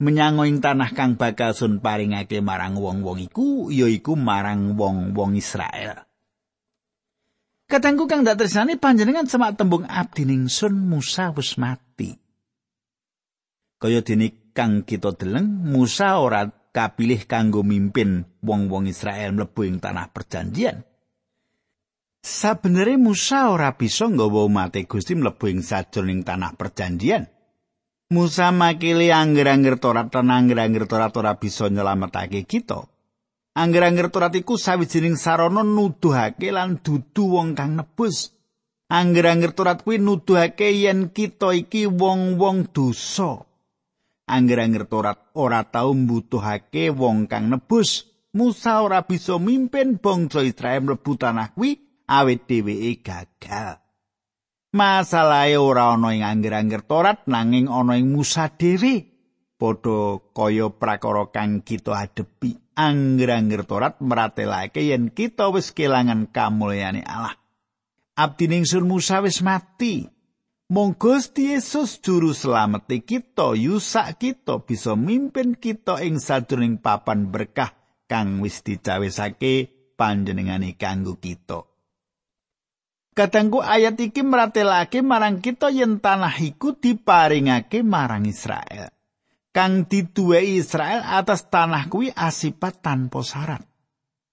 Menyang 0.00 0.40
ing 0.48 0.64
tanah 0.64 0.96
kang 0.96 1.20
bakal 1.20 1.52
sun 1.52 1.84
paringake 1.84 2.40
marang 2.40 2.80
wong-wong 2.80 3.20
iku 3.20 3.68
yaiku 3.68 4.16
marang 4.16 4.80
wong-wong 4.80 5.36
Israel. 5.36 6.08
Katangku 7.68 8.08
kang 8.08 8.24
dak 8.24 8.40
tresnani 8.40 8.80
panjenengan 8.80 9.28
semak 9.28 9.60
tembung 9.60 9.84
abdi 9.84 10.24
ningsun 10.24 10.80
Musa 10.80 11.28
wis 11.36 11.60
mati. 11.60 12.16
Kaya 13.76 14.00
dene 14.00 14.52
kang 14.56 14.88
kita 14.88 15.12
deleng 15.20 15.68
Musa 15.68 16.16
ora 16.16 16.48
kapilih 16.48 17.28
kanggo 17.28 17.60
mimpin 17.60 18.24
wong-wong 18.40 18.88
Israel 18.88 19.36
mlebu 19.36 19.68
ing 19.68 19.84
tanah 19.84 20.08
perjanjian. 20.08 20.80
Sabenere 22.24 22.96
Musa 22.96 23.52
ora 23.52 23.76
bisa 23.76 24.08
nggawa 24.08 24.48
umat 24.48 24.80
Gusti 24.88 25.12
mlebu 25.12 25.44
ing 25.44 25.60
sajroning 25.60 26.24
tanah 26.24 26.56
perjanjian. 26.56 27.28
Musa 28.16 28.48
makili 28.48 29.12
angger-angger 29.12 29.76
Torat 29.76 30.08
lan 30.08 30.32
angger-angger 30.32 30.88
Torat 30.88 31.12
ora 31.20 31.36
bisa 31.36 31.68
nyelametake 31.68 32.48
kita. 32.48 32.88
Angger-angger 33.52 34.08
Torat 34.08 34.32
iku 34.40 34.56
sawijining 34.56 35.20
sarana 35.20 35.60
nuduhake 35.60 36.48
lan 36.48 36.80
dudu 36.80 37.28
wong 37.28 37.52
kang 37.52 37.76
nebus. 37.76 38.32
Angger-angger 38.88 39.52
Torat 39.52 39.84
kuwi 39.84 40.00
nuduhake 40.00 40.72
yen 40.80 41.12
kita 41.12 41.52
iki 41.52 41.84
wong-wong 41.84 42.72
dosa. 42.72 43.44
Angger-angger 44.24 44.88
Torat 44.88 45.28
ora 45.36 45.60
tau 45.68 45.92
mbutuhake 45.92 46.88
wong 46.88 47.28
kang 47.28 47.52
nebus. 47.52 48.08
Musa 48.32 48.80
ora 48.80 49.04
bisa 49.04 49.36
mimpin 49.36 50.00
bangsa 50.00 50.40
Israel 50.40 50.88
mlebu 50.88 51.20
tanah 51.20 51.52
kuwi 51.52 51.84
awit 52.08 52.46
dheweke 52.48 53.00
gagal. 53.04 53.84
Masalahe 54.74 55.54
ora 55.54 55.94
ana 55.94 56.10
ing 56.10 56.26
angger-angger 56.26 56.82
Torat 56.82 57.30
nanging 57.30 57.70
ana 57.70 57.94
ing 57.94 58.10
Musa 58.10 58.50
dhewe. 58.50 59.06
Padha 59.54 60.18
kaya 60.34 60.66
prakara 60.74 61.30
kang 61.30 61.62
kita 61.62 61.94
adepi. 61.94 62.58
Angger-angger 62.74 63.62
Torat 63.70 64.02
meratelake 64.02 64.82
yen 64.82 65.14
kita 65.14 65.54
wis 65.54 65.70
kelangan 65.70 66.26
kamulyane 66.26 67.06
Allah. 67.06 67.38
Abdi 68.18 68.50
ningsun 68.50 68.90
Musa 68.90 69.22
wis 69.22 69.46
mati. 69.46 70.10
Mong 70.74 70.98
Gusti 70.98 71.54
Yesus 71.54 72.02
juru 72.02 72.34
slamet 72.34 72.90
kita 73.06 73.54
yusak 73.54 74.18
kita 74.18 74.58
bisa 74.64 74.98
mimpin 74.98 75.54
kita 75.54 76.02
ing 76.02 76.18
sadurunging 76.18 76.82
papan 76.82 77.30
berkah 77.30 77.70
kang 78.10 78.42
wis 78.42 78.64
dicawisake 78.66 79.70
panjenengane 79.94 80.74
kanggo 80.74 81.14
kita. 81.20 81.73
Katanggu 83.14 83.62
ayat 83.62 83.94
iki 83.94 84.26
meratelake 84.26 84.98
marang 84.98 85.38
kita 85.38 85.70
yen 85.70 86.02
tanah 86.02 86.34
iku 86.34 86.74
diparingake 86.74 87.86
marang 87.86 88.26
Israel. 88.26 88.90
Kang 89.54 89.86
diduwei 89.86 90.58
Israel 90.58 91.06
atas 91.06 91.46
tanah 91.46 91.86
kuwi 91.86 92.10
asipat 92.10 92.82
tanpa 92.82 93.22
syarat. 93.22 93.62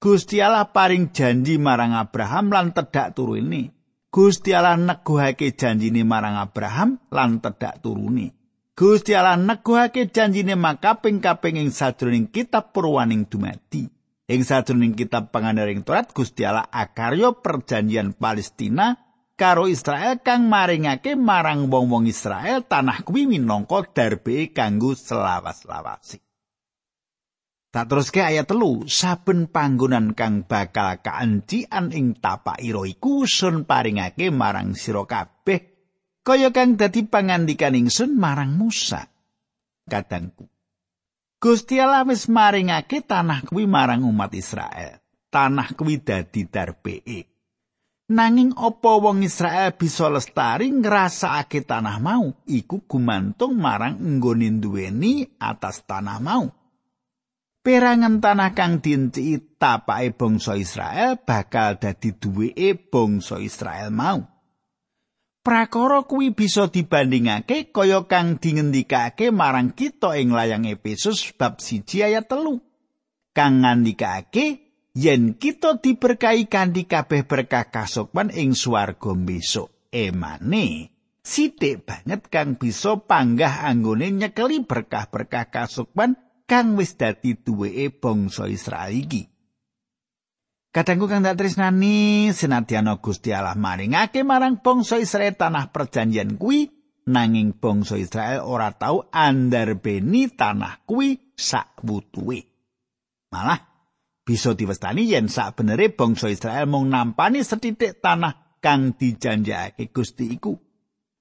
Gusti 0.01 0.41
Allah 0.41 0.65
paring 0.73 1.13
janji 1.13 1.61
marang 1.61 1.93
Abraham 1.93 2.49
lan 2.49 2.73
tedak 2.73 3.13
turu 3.13 3.37
ini. 3.37 3.69
Gusti 4.09 4.49
Allah 4.51 4.81
neguhake 4.81 5.53
janjine 5.53 6.01
marang 6.01 6.41
Abraham 6.41 6.97
lan 7.13 7.37
tedak 7.37 7.85
turune. 7.85 8.33
Gusti 8.73 9.13
Allah 9.13 9.37
neguhake 9.37 10.09
janjine 10.09 10.57
makaping 10.57 11.21
kaping 11.21 11.61
ing 11.61 11.69
sadroning 11.69 12.33
kitab 12.33 12.73
purwaning 12.73 13.29
dumadi. 13.29 14.00
Ing 14.31 14.47
sadroning 14.47 14.95
kitab 14.95 15.27
pangandaring 15.35 15.83
Torat 15.83 16.15
Gusti 16.15 16.47
Allah 16.47 16.63
akarya 16.71 17.35
perjanjian 17.35 18.15
Palestina 18.15 18.95
karo 19.35 19.67
Israel 19.67 20.23
kang 20.23 20.47
maringake 20.47 21.19
marang 21.19 21.67
wong-wong 21.67 22.07
Israel 22.07 22.63
tanah 22.63 23.03
kuwi 23.03 23.27
minangka 23.27 23.83
darbe 23.91 24.55
kanggo 24.55 24.95
selawas-lawasi. 24.95 26.23
Tak 27.71 27.87
teruske 27.91 28.23
ayat 28.23 28.47
telu, 28.47 28.87
saben 28.87 29.51
panggonan 29.51 30.15
kang 30.15 30.47
bakal 30.47 31.03
kaancian 31.03 31.91
ing 31.91 32.15
tapak 32.15 32.63
ira 32.63 32.87
iku 32.87 33.27
sun 33.27 33.67
paringake 33.67 34.31
marang 34.31 34.79
sira 34.79 35.03
kabeh 35.03 35.59
kaya 36.23 36.55
kang 36.55 36.79
dadi 36.79 37.03
pangandikan 37.03 37.75
ingsun 37.75 38.15
marang 38.15 38.55
Musa. 38.55 39.11
Kadangku. 39.91 40.47
Gusti 41.41 41.81
Allah 41.81 42.05
wis 42.05 42.29
maringake 42.29 43.01
tanah 43.01 43.49
kuwi 43.49 43.65
marang 43.65 44.05
umat 44.05 44.29
Israel. 44.37 45.01
Tanah 45.33 45.73
kuwi 45.73 45.97
dadi 45.97 46.45
darbee. 46.45 47.25
Nanging 48.13 48.53
apa 48.53 48.91
wong 49.01 49.25
Israel 49.25 49.73
bisa 49.73 50.05
lestari 50.05 50.69
ngrasakake 50.69 51.65
tanah 51.65 51.97
mau 51.97 52.29
iku 52.45 52.85
gumantung 52.85 53.57
marang 53.57 53.97
nggone 53.97 54.61
duweni 54.61 55.25
atas 55.41 55.81
tanah 55.81 56.21
mau. 56.21 56.45
perangan 57.61 58.17
tanah 58.17 58.57
kang 58.57 58.81
dinci 58.81 59.37
tapake 59.57 60.17
bangsa 60.17 60.57
Israel 60.57 61.21
bakal 61.21 61.77
dadi 61.77 62.13
duweke 62.17 62.77
bangsa 62.89 63.37
Israel 63.41 63.89
mau. 63.93 64.30
Prakara 65.41 66.05
kuwi 66.05 66.37
bisa 66.37 66.69
dibandingake 66.69 67.73
kaya 67.73 68.05
kang 68.05 68.37
dingendikake 68.37 69.33
marang 69.33 69.73
kita 69.73 70.13
ing 70.13 70.37
layang 70.37 70.69
Efesus 70.69 71.33
bab 71.33 71.57
1 71.57 71.81
ayat 72.05 72.29
telu. 72.29 72.61
Kang 73.33 73.65
ngandikake 73.65 74.61
yen 74.93 75.33
kita 75.41 75.81
diberkahi 75.81 76.45
kanthi 76.45 76.85
kabeh 76.85 77.25
berkah 77.25 77.73
kasukman 77.73 78.29
ing 78.29 78.53
swarga 78.53 79.17
besok. 79.17 79.73
Emane 79.89 80.93
sithik 81.25 81.89
banget 81.89 82.29
kang 82.29 82.61
bisa 82.61 83.01
panggah 83.01 83.65
anggone 83.65 84.13
nyekeli 84.13 84.61
berkah-berkah 84.61 85.49
kasukman 85.49 86.21
kang 86.45 86.77
wis 86.77 86.93
dadi 86.93 87.33
duweke 87.33 87.89
bangsa 87.97 88.45
Israel 88.45 88.93
iki. 88.93 89.30
Kadangku 90.71 91.11
kang 91.11 91.19
tak 91.19 91.35
tresnani 91.35 92.31
senadyan 92.31 92.87
Gusti 93.03 93.35
Allah 93.35 93.59
maringake 93.59 94.23
marang 94.23 94.63
bangsa 94.63 95.03
Israel 95.03 95.35
tanah 95.35 95.67
perjanjian 95.67 96.39
kuwi 96.39 96.71
nanging 97.11 97.59
bangsa 97.59 97.99
Israel 97.99 98.47
ora 98.47 98.71
tau 98.71 99.03
andarbeni 99.11 100.31
tanah 100.31 100.87
kuwi 100.87 101.35
sak 101.35 101.83
butuhe. 101.83 102.47
Malah 103.35 103.59
bisa 104.23 104.55
diwestani 104.55 105.11
yen 105.11 105.27
sak 105.27 105.59
benere 105.59 105.91
bangsa 105.91 106.31
Israel 106.31 106.71
mung 106.71 106.87
nampani 106.87 107.43
setitik 107.43 107.99
tanah 107.99 108.55
kang 108.63 108.95
dijanjake 108.95 109.91
Gusti 109.91 110.39
iku. 110.39 110.55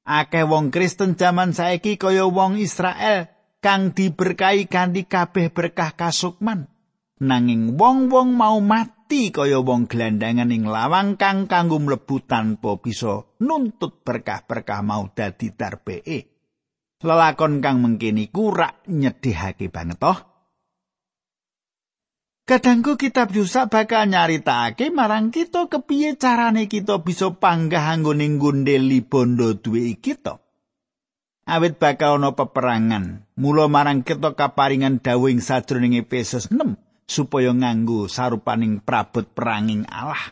Akeh 0.07 0.47
wong 0.47 0.71
Kristen 0.71 1.19
jaman 1.19 1.59
saiki 1.59 1.99
kaya 1.99 2.23
wong 2.31 2.55
Israel 2.55 3.27
kang 3.59 3.99
diberkahi 3.99 4.71
kanthi 4.71 5.11
kabeh 5.11 5.51
berkah 5.51 5.99
kasukman. 5.99 6.71
Nanging 7.19 7.75
wong-wong 7.75 8.33
mau 8.33 8.63
mati 8.63 9.00
kaya 9.11 9.59
wong 9.59 9.91
gelandangan 9.91 10.55
ing 10.55 10.71
lawang 10.71 11.19
kang 11.19 11.51
kanggo 11.51 11.83
mlebu 11.83 12.23
tanpa 12.23 12.79
bisa 12.79 13.27
nuntut 13.43 14.07
berkah-berkah 14.07 14.87
mau 14.87 15.11
dadi 15.11 15.51
darbee. 15.51 16.23
Lelakon 17.03 17.59
kang 17.59 17.83
mengkini 17.83 18.31
kurak 18.31 18.87
nyedihake 18.87 19.67
banget 19.67 19.99
toh. 19.99 20.19
Kadangku 22.47 22.95
kitab 22.95 23.35
Yusa 23.35 23.67
bakal 23.67 24.07
nyaritakake 24.11 24.95
marang 24.95 25.35
kita 25.35 25.67
kepiye 25.67 26.15
carane 26.15 26.71
kita 26.71 27.03
bisa 27.03 27.35
panggah 27.35 27.91
anggone 27.91 28.27
nggondeli 28.27 29.03
bondo 29.03 29.59
duwe 29.59 29.99
kita. 29.99 30.39
awit 31.51 31.83
bakal 31.83 32.23
ana 32.23 32.31
peperangan. 32.39 33.27
Mula 33.35 33.67
marang 33.67 34.07
kita 34.07 34.39
kaparingan 34.39 35.03
dawuh 35.03 35.35
sajroning 35.43 35.99
Efesus 35.99 36.47
6 36.47 36.90
supaya 37.11 37.51
nganggo 37.51 38.07
sarupaning 38.07 38.79
prabot 38.79 39.27
peranging 39.27 39.83
Allah. 39.91 40.31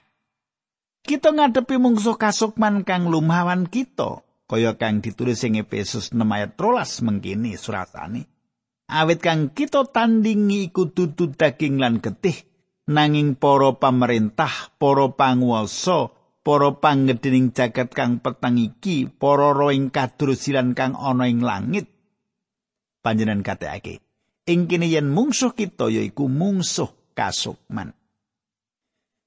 Kita 1.03 1.35
ngadepi 1.35 1.75
mungsuh 1.75 2.15
kasukman 2.15 2.87
kang 2.87 3.11
lumawan 3.11 3.67
kita, 3.67 4.23
kaya 4.47 4.79
kang 4.79 5.03
ditulis 5.03 5.43
ing 5.43 5.59
Efesus 5.59 6.15
6 6.15 6.23
ayat 6.23 6.55
13 6.55 7.03
mengkini 7.03 7.59
suratane. 7.59 8.31
Awit 8.87 9.19
kang 9.19 9.51
kita 9.51 9.91
tandingi 9.91 10.71
iku 10.71 10.87
dudu 10.95 11.35
daging 11.35 11.83
lan 11.83 11.99
getih, 11.99 12.39
nanging 12.87 13.35
para 13.35 13.75
pamerintah, 13.75 14.71
para 14.79 15.11
panguwasa, 15.11 16.15
para 16.49 16.73
panggedhening 16.73 17.53
jagat 17.53 17.93
kang 17.93 18.25
petang 18.25 18.57
iki 18.57 19.05
para 19.05 19.53
roing 19.53 19.93
kadrusilan 19.93 20.73
kang 20.73 20.97
ana 20.97 21.29
ing 21.29 21.45
langit 21.45 21.93
panjenengan 23.05 23.45
kateake 23.45 24.01
ing 24.49 24.65
kene 24.65 24.89
yen 24.89 25.13
mungsuh 25.13 25.53
kita 25.53 25.93
yaiku 25.93 26.27
mungsuh 26.27 26.89
kasukman 27.13 27.93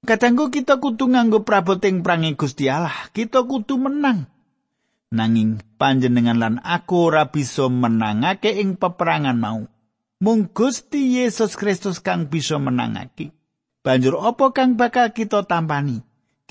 Katanggu 0.01 0.49
kita 0.49 0.81
kudu 0.81 1.13
nganggo 1.13 1.45
praboting 1.45 2.01
prangi 2.01 2.33
Gusti 2.33 2.65
Allah, 2.65 3.05
kita 3.13 3.45
kudu 3.45 3.77
menang. 3.77 4.25
Nanging 5.13 5.61
panjenengan 5.77 6.41
lan 6.41 6.55
aku 6.57 7.13
ora 7.13 7.29
bisa 7.29 7.69
menangake 7.69 8.49
ing 8.49 8.81
peperangan 8.81 9.37
mau. 9.37 9.69
Mung 10.17 10.49
Gusti 10.49 11.21
Yesus 11.21 11.53
Kristus 11.53 12.01
kang 12.01 12.33
bisa 12.33 12.57
menangake. 12.57 13.29
Banjur 13.85 14.17
apa 14.25 14.49
kang 14.57 14.73
bakal 14.73 15.13
kita 15.13 15.45
tampani? 15.45 16.01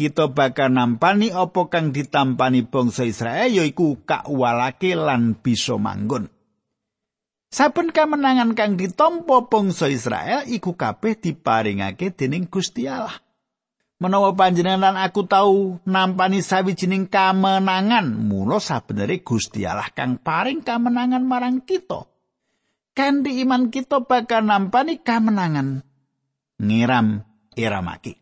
kita 0.01 0.33
bakal 0.33 0.73
nampani 0.73 1.29
apa 1.29 1.69
kang 1.69 1.93
ditampani 1.93 2.65
bangsa 2.65 3.05
Israel 3.05 3.53
yaiku 3.53 4.01
kakwalake 4.09 4.97
lan 4.97 5.37
bisa 5.37 5.77
manggon. 5.77 6.33
Saben 7.51 7.91
kamenangan 7.91 8.55
kang 8.55 8.79
ditampa 8.79 9.51
bangsa 9.51 9.91
Israel 9.91 10.47
iku 10.47 10.79
kabeh 10.79 11.19
diparingake 11.19 12.15
dening 12.15 12.47
Gusti 12.47 12.87
Allah. 12.87 13.19
Menawa 13.99 14.33
panjenengan 14.39 14.95
aku 14.95 15.27
tahu 15.27 15.83
nampani 15.83 16.41
sawijining 16.41 17.11
kamenangan, 17.11 18.07
mula 18.07 18.63
sabenere 18.63 19.27
Gusti 19.27 19.67
Allah 19.67 19.91
kang 19.91 20.23
paring 20.23 20.63
kamenangan 20.63 21.27
marang 21.27 21.67
kita. 21.67 22.07
Kanthi 22.95 23.43
iman 23.43 23.67
kita 23.75 24.07
bakal 24.07 24.47
nampani 24.47 25.03
kamenangan. 25.03 25.83
Ngiram 26.63 27.27
iramaki. 27.59 28.15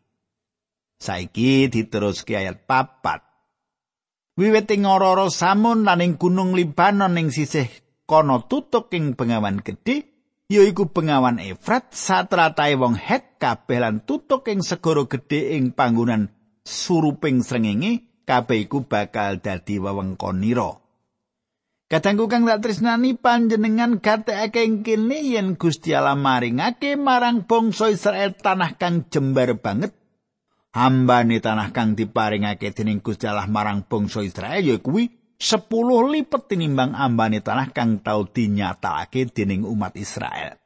Saiki 0.98 1.68
diteruske 1.68 2.32
ayat 2.32 2.64
papat. 2.64 3.22
Wiwit 4.40 4.72
ing 4.72 4.88
ora 4.88 5.28
samun 5.28 5.84
lan 5.84 6.00
ing 6.00 6.16
gunung 6.16 6.56
Libanon 6.56 7.20
ing 7.20 7.28
sisih 7.28 7.68
kono 8.08 8.48
tutuk 8.48 8.88
ing 8.96 9.12
bengawan 9.12 9.60
gedhe 9.60 10.08
yaiku 10.48 10.88
bengawan 10.88 11.36
Efrat 11.36 11.92
satratae 11.92 12.80
wong 12.80 12.96
Het 12.96 13.36
kabeh 13.36 13.84
lan 13.84 14.00
tutuk 14.08 14.48
ing 14.48 14.64
segara 14.64 15.04
gedhe 15.04 15.60
ing 15.60 15.76
panggonan 15.76 16.32
suruping 16.64 17.44
srengenge 17.44 18.24
kabeh 18.24 18.64
iku 18.64 18.88
bakal 18.88 19.44
dadi 19.44 19.76
wewengkonira. 19.76 20.80
Kadangku 21.88 22.28
kang 22.28 22.44
tak 22.44 22.60
tresnani 22.60 23.16
panjenengan 23.16 24.04
gatekake 24.04 24.60
ing 24.60 24.84
kene 24.84 25.24
yen 25.24 25.56
Gusti 25.56 25.96
Allah 25.96 26.20
maringake 26.20 27.00
marang 27.00 27.48
bangsa 27.48 27.88
Israel 27.88 28.36
tanah 28.36 28.76
kang 28.76 29.08
jembar 29.08 29.56
banget 29.56 29.96
hambane 30.76 31.40
tanah 31.40 31.72
kang 31.72 31.96
diparingake 31.96 32.76
dening 32.76 33.00
Gusti 33.00 33.24
Allah 33.24 33.48
marang 33.48 33.88
bangsa 33.88 34.20
Israel 34.20 34.60
ya 34.60 34.76
kuwi 34.76 35.08
10 35.38 35.70
lipat 36.18 36.50
tinimbang 36.50 36.98
ambane 36.98 37.38
tanah 37.38 37.70
kang 37.70 38.02
tau 38.02 38.26
dinyatakake 38.26 39.30
dening 39.30 39.62
umat 39.62 39.94
Israel. 39.94 40.58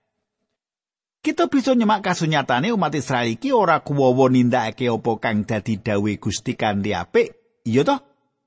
Kita 1.20 1.46
bisa 1.52 1.76
nyemak 1.76 2.00
kasunyatane 2.00 2.72
umat 2.72 2.96
Israel 2.96 3.37
iki 3.37 3.52
ora 3.52 3.85
kuwowo 3.85 4.32
nindakake 4.32 4.88
apa 4.88 5.12
kang 5.20 5.44
dadi 5.44 5.76
dawuh 5.76 6.16
Gusti 6.16 6.56
kanthi 6.56 6.96
apik. 6.96 7.61
Iya 7.68 7.85
toh? 7.85 8.00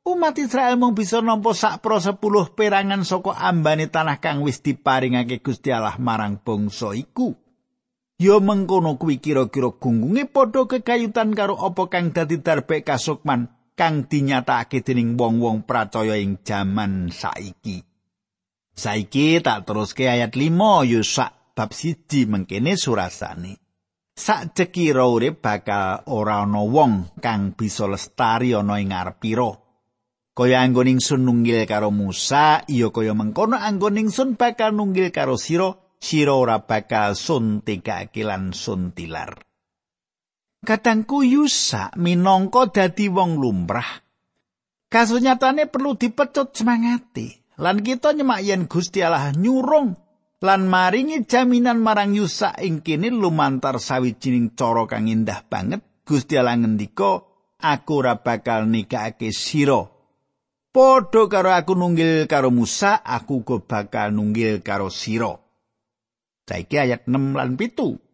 Umat 0.05 0.38
Israel 0.41 0.81
mung 0.81 0.97
bisa 0.97 1.21
nampa 1.21 1.53
sak 1.53 1.85
pro 1.85 2.01
sepuluh 2.01 2.49
perangan 2.57 3.05
saka 3.05 3.38
ambane 3.38 3.85
tanah 3.85 4.17
kang 4.17 4.41
wis 4.41 4.65
diparingake 4.65 5.45
Gusti 5.45 5.69
Allah 5.69 5.97
marang 6.01 6.41
bangsa 6.41 6.97
iku. 6.97 7.38
Ya 8.17 8.41
mengkono 8.41 8.97
kuwi 8.97 9.21
kira-kira 9.21 9.77
gunggunge 9.77 10.25
padha 10.25 10.65
kekayutan 10.65 11.38
karo 11.38 11.53
apa 11.61 11.85
kang 11.85 12.09
dadi 12.17 12.41
darbe 12.41 12.81
kasukman 12.81 13.53
kang 13.75 14.07
dinyatakake 14.07 14.81
dening 14.81 15.19
wong-wong 15.19 15.67
percaya 15.67 16.15
ing 16.15 16.39
jaman 16.41 17.11
saiki. 17.11 17.83
Saiki 18.75 19.39
tak 19.43 19.67
teruske 19.67 20.07
ayat 20.07 20.31
5 20.31 20.91
Yusak 20.91 21.55
bab 21.55 21.71
siji 21.75 22.27
mengkene 22.27 22.75
surasane. 22.79 23.59
Sak 24.15 24.55
cekira 24.55 25.11
urip 25.11 25.43
bakal 25.43 26.07
ora 26.07 26.47
ana 26.47 26.63
wong 26.63 27.19
kang 27.19 27.51
bisa 27.51 27.83
lestari 27.83 28.55
ana 28.55 28.79
ing 28.79 28.95
ngarepira. 28.95 29.51
Kaya 30.35 30.63
anggoning 30.63 30.99
sun 30.99 31.23
nunggil 31.23 31.63
karo 31.63 31.91
Musa, 31.95 32.63
iya 32.67 32.91
kaya 32.91 33.15
mengkono 33.15 33.55
anggoning 33.55 34.11
sun 34.11 34.35
bakal 34.35 34.75
nunggil 34.75 35.11
karo 35.11 35.39
sira 35.39 35.71
sira 35.99 36.35
ora 36.35 36.63
bakal 36.63 37.15
suntikake 37.15 38.23
lan 38.23 38.51
suntilar. 38.51 39.35
Kadangku 40.65 41.21
Yusa 41.21 41.93
minangka 42.01 42.73
dadi 42.73 43.06
wong 43.06 43.38
lumrah. 43.38 44.01
Kasunyatane 44.89 45.69
perlu 45.69 45.93
dipecut 45.93 46.58
semangati. 46.58 47.30
Lan 47.62 47.86
kita 47.86 48.12
nyemak 48.12 48.41
yen 48.43 48.67
Gusti 48.67 48.99
Allah 48.99 49.32
nyurung 49.32 49.95
lan 50.43 50.67
maringi 50.67 51.23
jaminan 51.23 51.80
marang 51.80 52.12
Yusa 52.12 52.58
ing 52.60 52.84
kene 52.84 53.13
lumantar 53.13 53.80
sawijining 53.80 54.58
cara 54.58 54.84
kang 54.89 55.08
indah 55.08 55.45
banget. 55.47 55.82
Gusti 56.06 56.38
Allah 56.38 56.60
ngendika, 56.60 57.23
"Aku 57.62 58.04
ora 58.04 58.19
bakal 58.19 58.69
nikahake 58.69 59.34
sira." 59.34 59.89
Padha 60.75 61.32
karo 61.32 61.56
aku 61.56 61.71
nunggil 61.71 62.28
karo 62.28 62.51
Musa, 62.51 62.99
aku 62.99 63.47
go 63.47 63.63
bakal 63.63 64.12
nunggil 64.12 64.60
karo 64.60 64.91
sira. 64.91 65.32
Saiki 66.45 66.75
ayat 66.78 67.08
6 67.10 67.34
lan 67.34 67.56
7. 67.56 68.05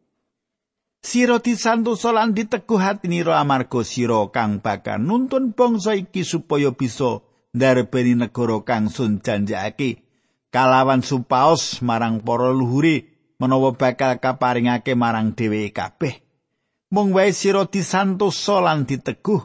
Sira 1.01 1.41
disantosa 1.41 2.13
lan 2.13 2.37
diteguh 2.37 2.77
hatinira 2.77 3.41
amarga 3.41 3.81
sira 3.81 4.21
kang 4.29 4.61
bakal 4.61 5.01
nuntun 5.01 5.57
bangsa 5.57 5.97
iki 5.97 6.21
supaya 6.21 6.69
bisa 6.77 7.25
ndarbeni 7.57 8.13
negara 8.21 8.61
kang 8.61 8.85
sun 8.93 9.17
janjakake 9.17 10.05
kalawan 10.53 11.01
supaos 11.01 11.81
marang 11.81 12.21
para 12.21 12.53
luhure 12.53 13.09
menawa 13.41 13.73
bakal 13.73 14.21
kaparingake 14.21 14.93
marang 14.93 15.33
dheweke 15.33 15.73
kabeh. 15.73 16.21
Mung 16.93 17.17
wae 17.17 17.33
sira 17.33 17.65
disantosa 17.65 18.61
lan 18.61 18.85
diteguh 18.85 19.41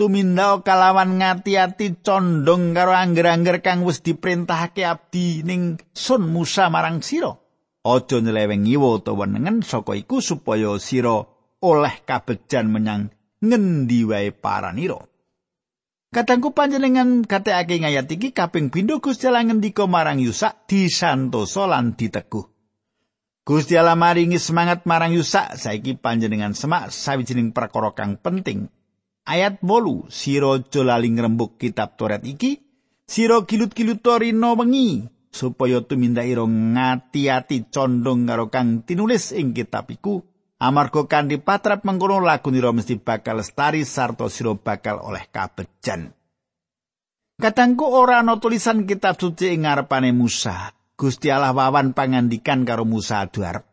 tumindao 0.00 0.64
kalawan 0.64 1.20
ngati-ati 1.20 2.00
condong 2.00 2.72
karo 2.72 2.96
angger-angger 2.96 3.60
kang 3.60 3.84
wis 3.84 4.00
diperintahake 4.00 4.88
abdi 4.88 5.44
ning 5.44 5.76
sun 5.92 6.32
Musa 6.32 6.72
marang 6.72 7.04
sira. 7.04 7.43
Aja 7.84 8.16
nyeleweng 8.24 8.64
ngiwa 8.64 8.98
utawa 8.98 9.28
nengen 9.28 9.60
saka 9.60 9.92
iku 9.92 10.24
supaya 10.24 10.80
sira 10.80 11.28
oleh 11.60 11.94
kabejan 12.08 12.72
menyang 12.72 13.12
ngendi 13.44 14.08
wae 14.08 14.32
paranira. 14.32 15.04
Katangku 16.14 16.54
panjenengan 16.54 17.26
kateake 17.26 17.82
ngayat 17.82 18.06
iki 18.06 18.30
kaping 18.30 18.70
pindho 18.70 19.02
Gusti 19.02 19.26
Allah 19.26 19.50
ngendika 19.50 19.84
marang 19.90 20.22
Yusa 20.22 20.54
disantosa 20.70 21.66
lan 21.66 21.98
diteguh. 21.98 22.46
Gusti 23.44 23.74
Allah 23.76 23.98
maringi 23.98 24.38
semangat 24.38 24.86
marang 24.88 25.12
Yusa 25.12 25.58
saiki 25.58 25.98
panjenengan 25.98 26.54
semak 26.54 26.94
sawijining 26.94 27.50
perkara 27.50 27.92
kang 27.92 28.16
penting. 28.16 28.70
Ayat 29.26 29.58
bolu 29.58 30.06
sira 30.06 30.54
aja 30.56 30.80
lali 30.86 31.10
ngrembug 31.12 31.58
kitab 31.58 31.98
Toret 31.98 32.22
iki, 32.22 32.62
sira 33.10 33.42
kilut-kilut 33.42 34.04
rino 34.20 34.54
wengi, 34.54 35.02
supaya 35.34 35.82
tumindak 35.82 36.30
ira 36.30 36.46
ngati-ati 36.46 37.66
condong 37.74 38.30
karo 38.30 38.46
kang 38.54 38.86
tinulis 38.86 39.34
ing 39.34 39.50
kitab 39.50 39.90
iku 39.90 40.22
amarga 40.62 41.10
kanthi 41.10 41.42
patrap 41.42 41.82
mengkono 41.82 42.22
lagunira 42.22 42.70
mesti 42.70 43.02
bakal 43.02 43.42
lestari 43.42 43.82
sarta 43.82 44.30
sira 44.30 44.54
bakal 44.54 45.02
oleh 45.02 45.26
kabejan 45.26 46.14
Katangku 47.34 47.82
ora 47.82 48.22
ana 48.22 48.38
tulisan 48.38 48.86
kitab 48.86 49.18
suci 49.18 49.58
ing 49.58 49.66
ngarepane 49.66 50.14
Musa. 50.14 50.70
Gusti 50.94 51.34
Allah 51.34 51.50
wawan 51.50 51.90
pangandikan 51.90 52.62
karo 52.62 52.86
Musa 52.86 53.26
Adwar 53.26 53.66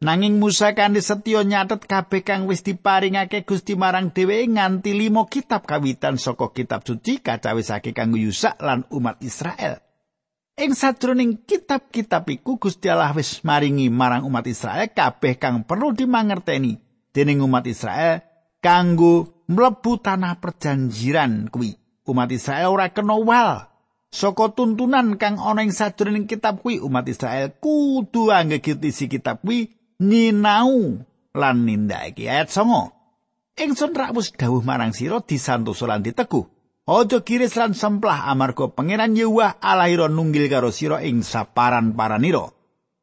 Nanging 0.00 0.38
Musa 0.38 0.72
kanthi 0.72 1.02
setya 1.02 1.42
nyatet 1.42 1.84
kabeh 1.84 2.22
kang 2.22 2.46
wis 2.46 2.62
diparingake 2.62 3.42
Gusti 3.42 3.74
marang 3.74 4.14
dheweke 4.14 4.48
nganti 4.54 4.94
limo 4.94 5.26
kitab 5.26 5.66
kawitan 5.66 6.16
saka 6.16 6.54
kitab 6.54 6.86
suci 6.86 7.18
kacawisake 7.18 7.90
kanggo 7.90 8.16
Yusak 8.16 8.56
lan 8.62 8.86
umat 8.94 9.18
Israel. 9.26 9.89
Ing 10.60 10.76
sajroning 10.76 11.40
kitab-kitab 11.48 12.28
iku 12.28 12.60
Gusti 12.60 12.92
Allah 12.92 13.16
wis 13.16 13.40
maringi 13.40 13.88
marang 13.88 14.28
umat 14.28 14.44
Israel 14.44 14.92
kabeh 14.92 15.40
kang 15.40 15.64
perlu 15.64 15.96
dimangerteni 15.96 16.76
dening 17.16 17.40
umat 17.40 17.64
Israel 17.64 18.20
kanggo 18.60 19.40
mlebu 19.48 20.04
tanah 20.04 20.36
perjanjian 20.36 21.48
kuwi. 21.48 21.80
Umat 22.04 22.28
Israel 22.28 22.76
ora 22.76 22.92
kena 22.92 23.16
wal 23.16 23.72
saka 24.12 24.52
tuntunan 24.52 25.16
kang 25.16 25.40
ana 25.40 25.64
ing 25.64 25.72
sajroning 25.72 26.28
kitab 26.28 26.60
kuwi 26.60 26.76
umat 26.76 27.08
Israel 27.08 27.56
kudu 27.56 28.28
anggegit 28.28 28.84
isi 28.84 29.08
kitab 29.08 29.40
kuwi 29.40 29.72
nyinau 29.96 31.00
lan 31.32 31.56
nindakake 31.64 32.28
ayat 32.28 32.52
9. 32.52 33.64
Ingsun 33.64 33.96
rak 33.96 34.12
wis 34.12 34.28
dawuh 34.36 34.60
marang 34.60 34.92
sira 34.92 35.24
disantosa 35.24 35.88
lan 35.88 36.04
diteguh. 36.04 36.59
Ojo 36.90 37.22
kiris 37.22 37.54
lan 37.54 37.70
semplah 37.70 38.26
amarga 38.26 38.66
pangeran 38.66 39.14
Yehuwa 39.14 39.62
alaira 39.62 40.10
nunggil 40.10 40.50
karo 40.50 40.74
sira 40.74 40.98
ing 41.06 41.22
saparan 41.22 41.94
paranira. 41.94 42.50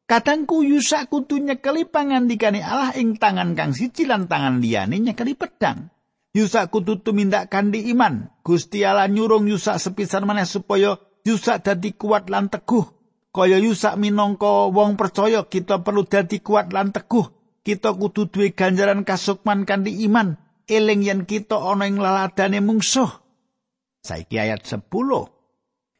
Kadangku 0.04 0.60
Yusa 0.60 1.08
kudu 1.08 1.40
nyekeli 1.40 1.88
pangandikane 1.88 2.60
Allah 2.60 2.92
ing 3.00 3.16
tangan 3.16 3.56
kang 3.56 3.72
siji 3.72 4.04
lan 4.04 4.28
tangan 4.28 4.60
liyane 4.60 5.00
nyekeli 5.00 5.32
pedang. 5.32 5.88
Yusa 6.36 6.68
kudu 6.68 7.00
tumindak 7.00 7.48
kanthi 7.48 7.88
iman. 7.88 8.28
Gusti 8.44 8.84
Allah 8.84 9.08
nyurung 9.08 9.48
Yusa 9.48 9.80
sepisan 9.80 10.28
maneh 10.28 10.44
supaya 10.44 11.00
Yusa 11.24 11.56
dadi 11.64 11.96
kuat 11.96 12.28
lan 12.28 12.52
teguh. 12.52 12.84
Kaya 13.32 13.56
Yusa 13.56 13.96
minangka 13.96 14.68
wong 14.68 15.00
percaya 15.00 15.48
kita 15.48 15.80
perlu 15.80 16.04
dadi 16.04 16.44
kuat 16.44 16.76
lan 16.76 16.92
teguh. 16.92 17.24
Kita 17.64 17.96
kudu 17.96 18.28
duwe 18.28 18.52
ganjaran 18.52 19.00
kasukman 19.08 19.64
kanthi 19.64 20.04
iman. 20.04 20.36
Eling 20.68 21.08
yen 21.08 21.24
kita 21.24 21.56
ana 21.56 21.88
ing 21.88 21.96
laladane 21.96 22.60
mungsuh. 22.60 23.27
Saiki 24.08 24.40
ayat 24.40 24.64
10. 24.64 24.88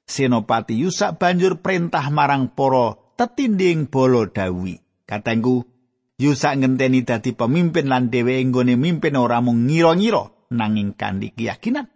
Senopati 0.08 0.80
Yusa 0.80 1.20
banjur 1.20 1.60
perintah 1.60 2.08
marang 2.08 2.48
para 2.56 2.96
tetinding 3.20 3.92
bolo 3.92 4.24
dawi. 4.32 4.80
Katengku, 5.04 5.68
Yusa 6.16 6.56
ngenteni 6.56 7.04
dadi 7.04 7.36
pemimpin 7.36 7.92
lan 7.92 8.08
dhewe 8.08 8.40
nggone 8.40 8.80
mimpin 8.80 9.20
ora 9.20 9.44
mung 9.44 9.68
ngira-ngira 9.68 10.48
nanging 10.48 10.96
kanthi 10.96 11.36
keyakinan. 11.36 11.92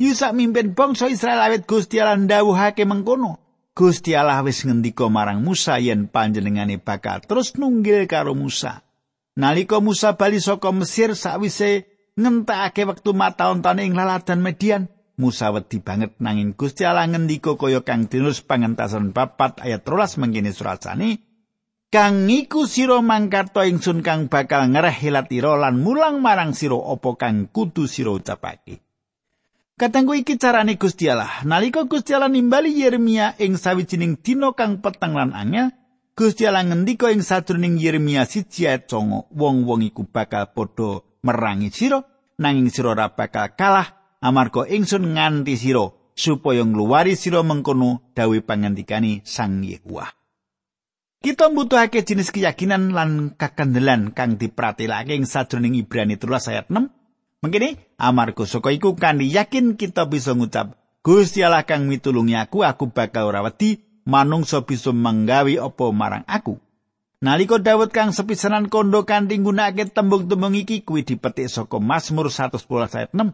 Yusa 0.00 0.32
mimpin 0.32 0.72
bangsa 0.72 1.12
Israel 1.12 1.44
awit 1.44 1.68
Gusti 1.68 2.00
Allah 2.00 2.16
ndawuhake 2.16 2.88
mengkono. 2.88 3.38
Gusti 3.76 4.16
Allah 4.16 4.40
wis 4.42 4.64
ngendika 4.64 5.06
marang 5.12 5.44
Musa 5.44 5.76
yen 5.78 6.08
panjenengane 6.08 6.80
bakal 6.80 7.20
terus 7.22 7.52
nunggil 7.54 8.08
karo 8.08 8.32
Musa. 8.32 8.82
Nalika 9.36 9.80
Musa 9.80 10.16
bali 10.16 10.40
saka 10.40 10.72
Mesir 10.72 11.16
sakwise 11.16 11.88
ngentekake 12.18 12.84
wektu 12.84 13.16
mataun-taun 13.16 13.80
ing 13.80 13.96
laladan 13.96 14.44
Median, 14.44 14.92
Musa 15.22 15.54
wedi 15.54 15.78
banget 15.78 16.18
nanging 16.18 16.58
Gusti 16.58 16.82
Allah 16.82 17.06
ngendika 17.06 17.54
kaya 17.54 17.86
kang 17.86 18.10
dinus 18.10 18.42
pangentasan 18.42 19.14
papat 19.14 19.62
ayat 19.62 19.86
13 19.86 20.18
mangkene 20.18 20.50
surasane 20.50 21.22
kang 21.94 22.26
iku 22.26 22.66
sira 22.66 22.98
mangkarta 22.98 23.62
ingsun 23.70 24.02
kang 24.02 24.26
bakal 24.26 24.66
ngereh 24.66 24.98
hilatira 24.98 25.54
lan 25.54 25.78
mulang 25.78 26.18
marang 26.18 26.50
sira 26.58 26.74
apa 26.74 27.14
kang 27.14 27.46
kudu 27.46 27.86
sira 27.86 28.10
ucapake 28.10 28.82
Katanggu 29.72 30.14
iki 30.14 30.36
carane 30.38 30.76
Gusti 30.76 31.08
Allah. 31.08 31.42
Nalika 31.48 31.88
Gusti 31.88 32.12
Allah 32.14 32.30
nimbali 32.30 32.76
Yeremia 32.76 33.34
ing 33.40 33.56
sawijining 33.58 34.20
dina 34.20 34.52
kang 34.54 34.78
peteng 34.78 35.16
lan 35.16 35.32
angel, 35.32 35.72
Gusti 36.12 36.44
Allah 36.44 36.68
ngendika 36.68 37.08
ing 37.10 37.24
sadurunging 37.24 37.80
Yeremia 37.80 38.28
siji 38.28 38.68
ayat 38.68 38.92
wong-wong 39.32 39.82
iku 39.82 40.04
bakal 40.06 40.52
padha 40.52 41.00
merangi 41.24 41.72
sira, 41.72 42.04
nanging 42.36 42.68
sira 42.68 42.92
ora 42.92 43.10
bakal 43.10 43.56
kalah 43.56 44.01
amarga 44.22 44.64
ingsun 44.70 45.18
nganti 45.18 45.58
sira 45.58 45.90
supaya 46.14 46.62
ngluwari 46.62 47.18
sira 47.18 47.42
mengkono 47.42 48.14
dawe 48.14 48.38
pangandikani 48.40 49.26
Sang 49.26 49.66
Yehuwa. 49.66 50.06
Kita 51.22 51.50
mbutuhake 51.50 52.02
jenis 52.02 52.34
keyakinan 52.34 52.90
lan 52.90 53.38
kakandelan 53.38 54.10
kang 54.10 54.38
dipratelake 54.38 55.14
ing 55.14 55.22
sajroning 55.22 55.78
Ibrani 55.78 56.18
3 56.18 56.50
ayat 56.50 56.66
6. 56.66 56.90
Mengkene 57.42 57.78
amarga 57.98 58.42
saka 58.46 58.74
iku 58.74 58.94
kanthi 58.98 59.30
yakin 59.30 59.78
kita 59.78 60.06
bisa 60.06 60.34
ngucap 60.34 60.78
Gusti 61.02 61.42
Allah 61.42 61.66
kang 61.66 61.90
mitulungi 61.90 62.38
aku 62.38 62.62
aku 62.62 62.90
bakal 62.90 63.30
ora 63.30 63.42
wedi 63.42 63.82
manungsa 64.06 64.62
bisa 64.62 64.90
menggawe 64.94 65.50
apa 65.62 65.84
marang 65.94 66.26
aku. 66.26 66.58
Nalika 67.22 67.62
Daud 67.62 67.94
kang 67.94 68.10
sepisanan 68.10 68.66
kondo 68.66 69.06
kanthi 69.06 69.38
nggunakake 69.38 69.94
tembung-tembung 69.94 70.58
iki 70.58 70.82
kuwi 70.82 71.06
dipetik 71.06 71.46
saka 71.46 71.78
Mazmur 71.78 72.30
110 72.34 72.58
ayat 72.98 73.14
6. 73.14 73.30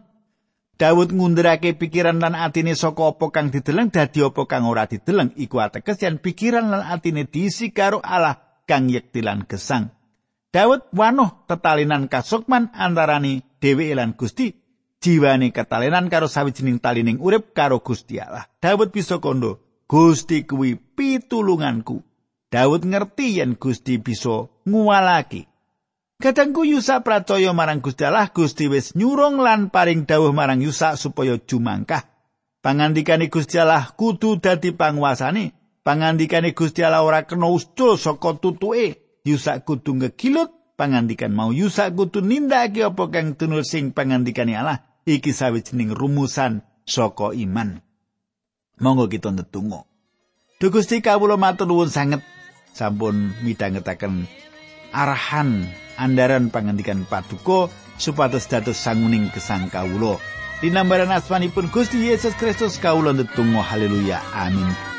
Daud 0.79 1.11
ngundurake 1.11 1.75
pikiran 1.75 2.23
lan 2.23 2.39
atine 2.39 2.71
saka 2.71 3.11
apa 3.11 3.35
kang 3.35 3.51
dideleng 3.51 3.91
dadi 3.91 4.23
apa 4.23 4.47
kang 4.47 4.63
ora 4.63 4.87
dideleng 4.87 5.35
iku 5.35 5.59
ateges 5.59 5.99
yen 5.99 6.23
pikiran 6.23 6.71
lan 6.71 6.87
atine 6.87 7.27
diisi 7.27 7.75
karo 7.75 7.99
Allah 7.99 8.39
kang 8.63 8.87
yektilan 8.87 9.43
gesang. 9.43 9.91
Daud 10.55 10.87
wanuh 10.95 11.43
tetalinan 11.51 12.07
kasukman 12.07 12.71
antarane 12.71 13.43
dhewe 13.59 13.91
lan 13.91 14.15
Gusti. 14.15 14.55
Jiwane 15.03 15.51
ketalinan 15.51 16.07
karo 16.07 16.31
sawijining 16.31 16.79
talining 16.79 17.19
urip 17.19 17.51
karo 17.51 17.83
Gusti 17.83 18.15
Allah. 18.23 18.47
Daud 18.63 18.95
bisa 18.95 19.19
kondo, 19.19 19.83
Gusti 19.83 20.47
kuwi 20.47 20.79
pitulunganku. 20.79 21.99
Daud 22.47 22.87
ngerti 22.87 23.43
yen 23.43 23.59
Gusti 23.59 23.99
bisa 23.99 24.47
nguwalake 24.63 25.48
Kadangku 26.19 26.67
Yusa 26.67 26.99
pracaya 26.99 27.55
marang 27.55 27.79
Gusti 27.79 28.03
Allah, 28.03 28.27
Gusti 28.27 28.67
wis 28.67 28.91
nyurung 28.91 29.39
lan 29.39 29.71
paring 29.71 30.03
dawuh 30.03 30.35
marang 30.35 30.59
Yusa 30.59 30.99
supaya 30.99 31.39
jumangkah. 31.39 32.11
Pangandikane 32.59 33.31
Gusti 33.31 33.55
Allah 33.55 33.87
kudu 33.95 34.35
dadi 34.35 34.75
panguasane. 34.75 35.55
Pangandikane 35.79 36.51
Gusti 36.51 36.83
Allah 36.83 37.07
ora 37.07 37.23
kena 37.23 37.47
ustul 37.47 37.95
saka 37.95 38.35
tutuke. 38.35 38.99
Yusa 39.23 39.63
kudu 39.63 39.95
ngegilut 39.95 40.75
pangandikan 40.75 41.31
mau 41.31 41.55
Yusa 41.55 41.87
kudu 41.87 42.19
nindakake 42.19 42.83
apa 42.83 43.07
kang 43.07 43.39
tunul 43.39 43.63
sing 43.63 43.95
pangandikane 43.95 44.59
Allah. 44.59 44.83
Iki 45.07 45.31
sawijining 45.31 45.95
rumusan 45.95 46.67
saka 46.83 47.31
iman. 47.31 47.79
Monggo 48.83 49.07
kita 49.07 49.31
ndedonga. 49.31 49.87
Duh 50.59 50.67
Gusti 50.67 50.99
kawula 50.99 51.39
matur 51.39 51.63
nuwun 51.63 51.87
sanget 51.87 52.19
sampun 52.75 53.31
midhangetaken 53.47 54.27
arahan 54.93 55.67
andaran 55.97 56.49
pangandikan 56.51 57.03
paduka 57.05 57.71
supados 57.99 58.47
dados 58.47 58.79
sanguning 58.79 59.27
gesang 59.35 59.67
kawula. 59.67 60.19
Dinambaran 60.59 61.11
asmanipun 61.11 61.71
Gusti 61.71 62.11
Yesus 62.11 62.35
Kristus 62.35 62.79
kawula 62.79 63.15
ndedonga 63.15 63.63
haleluya 63.63 64.19
amin. 64.35 64.98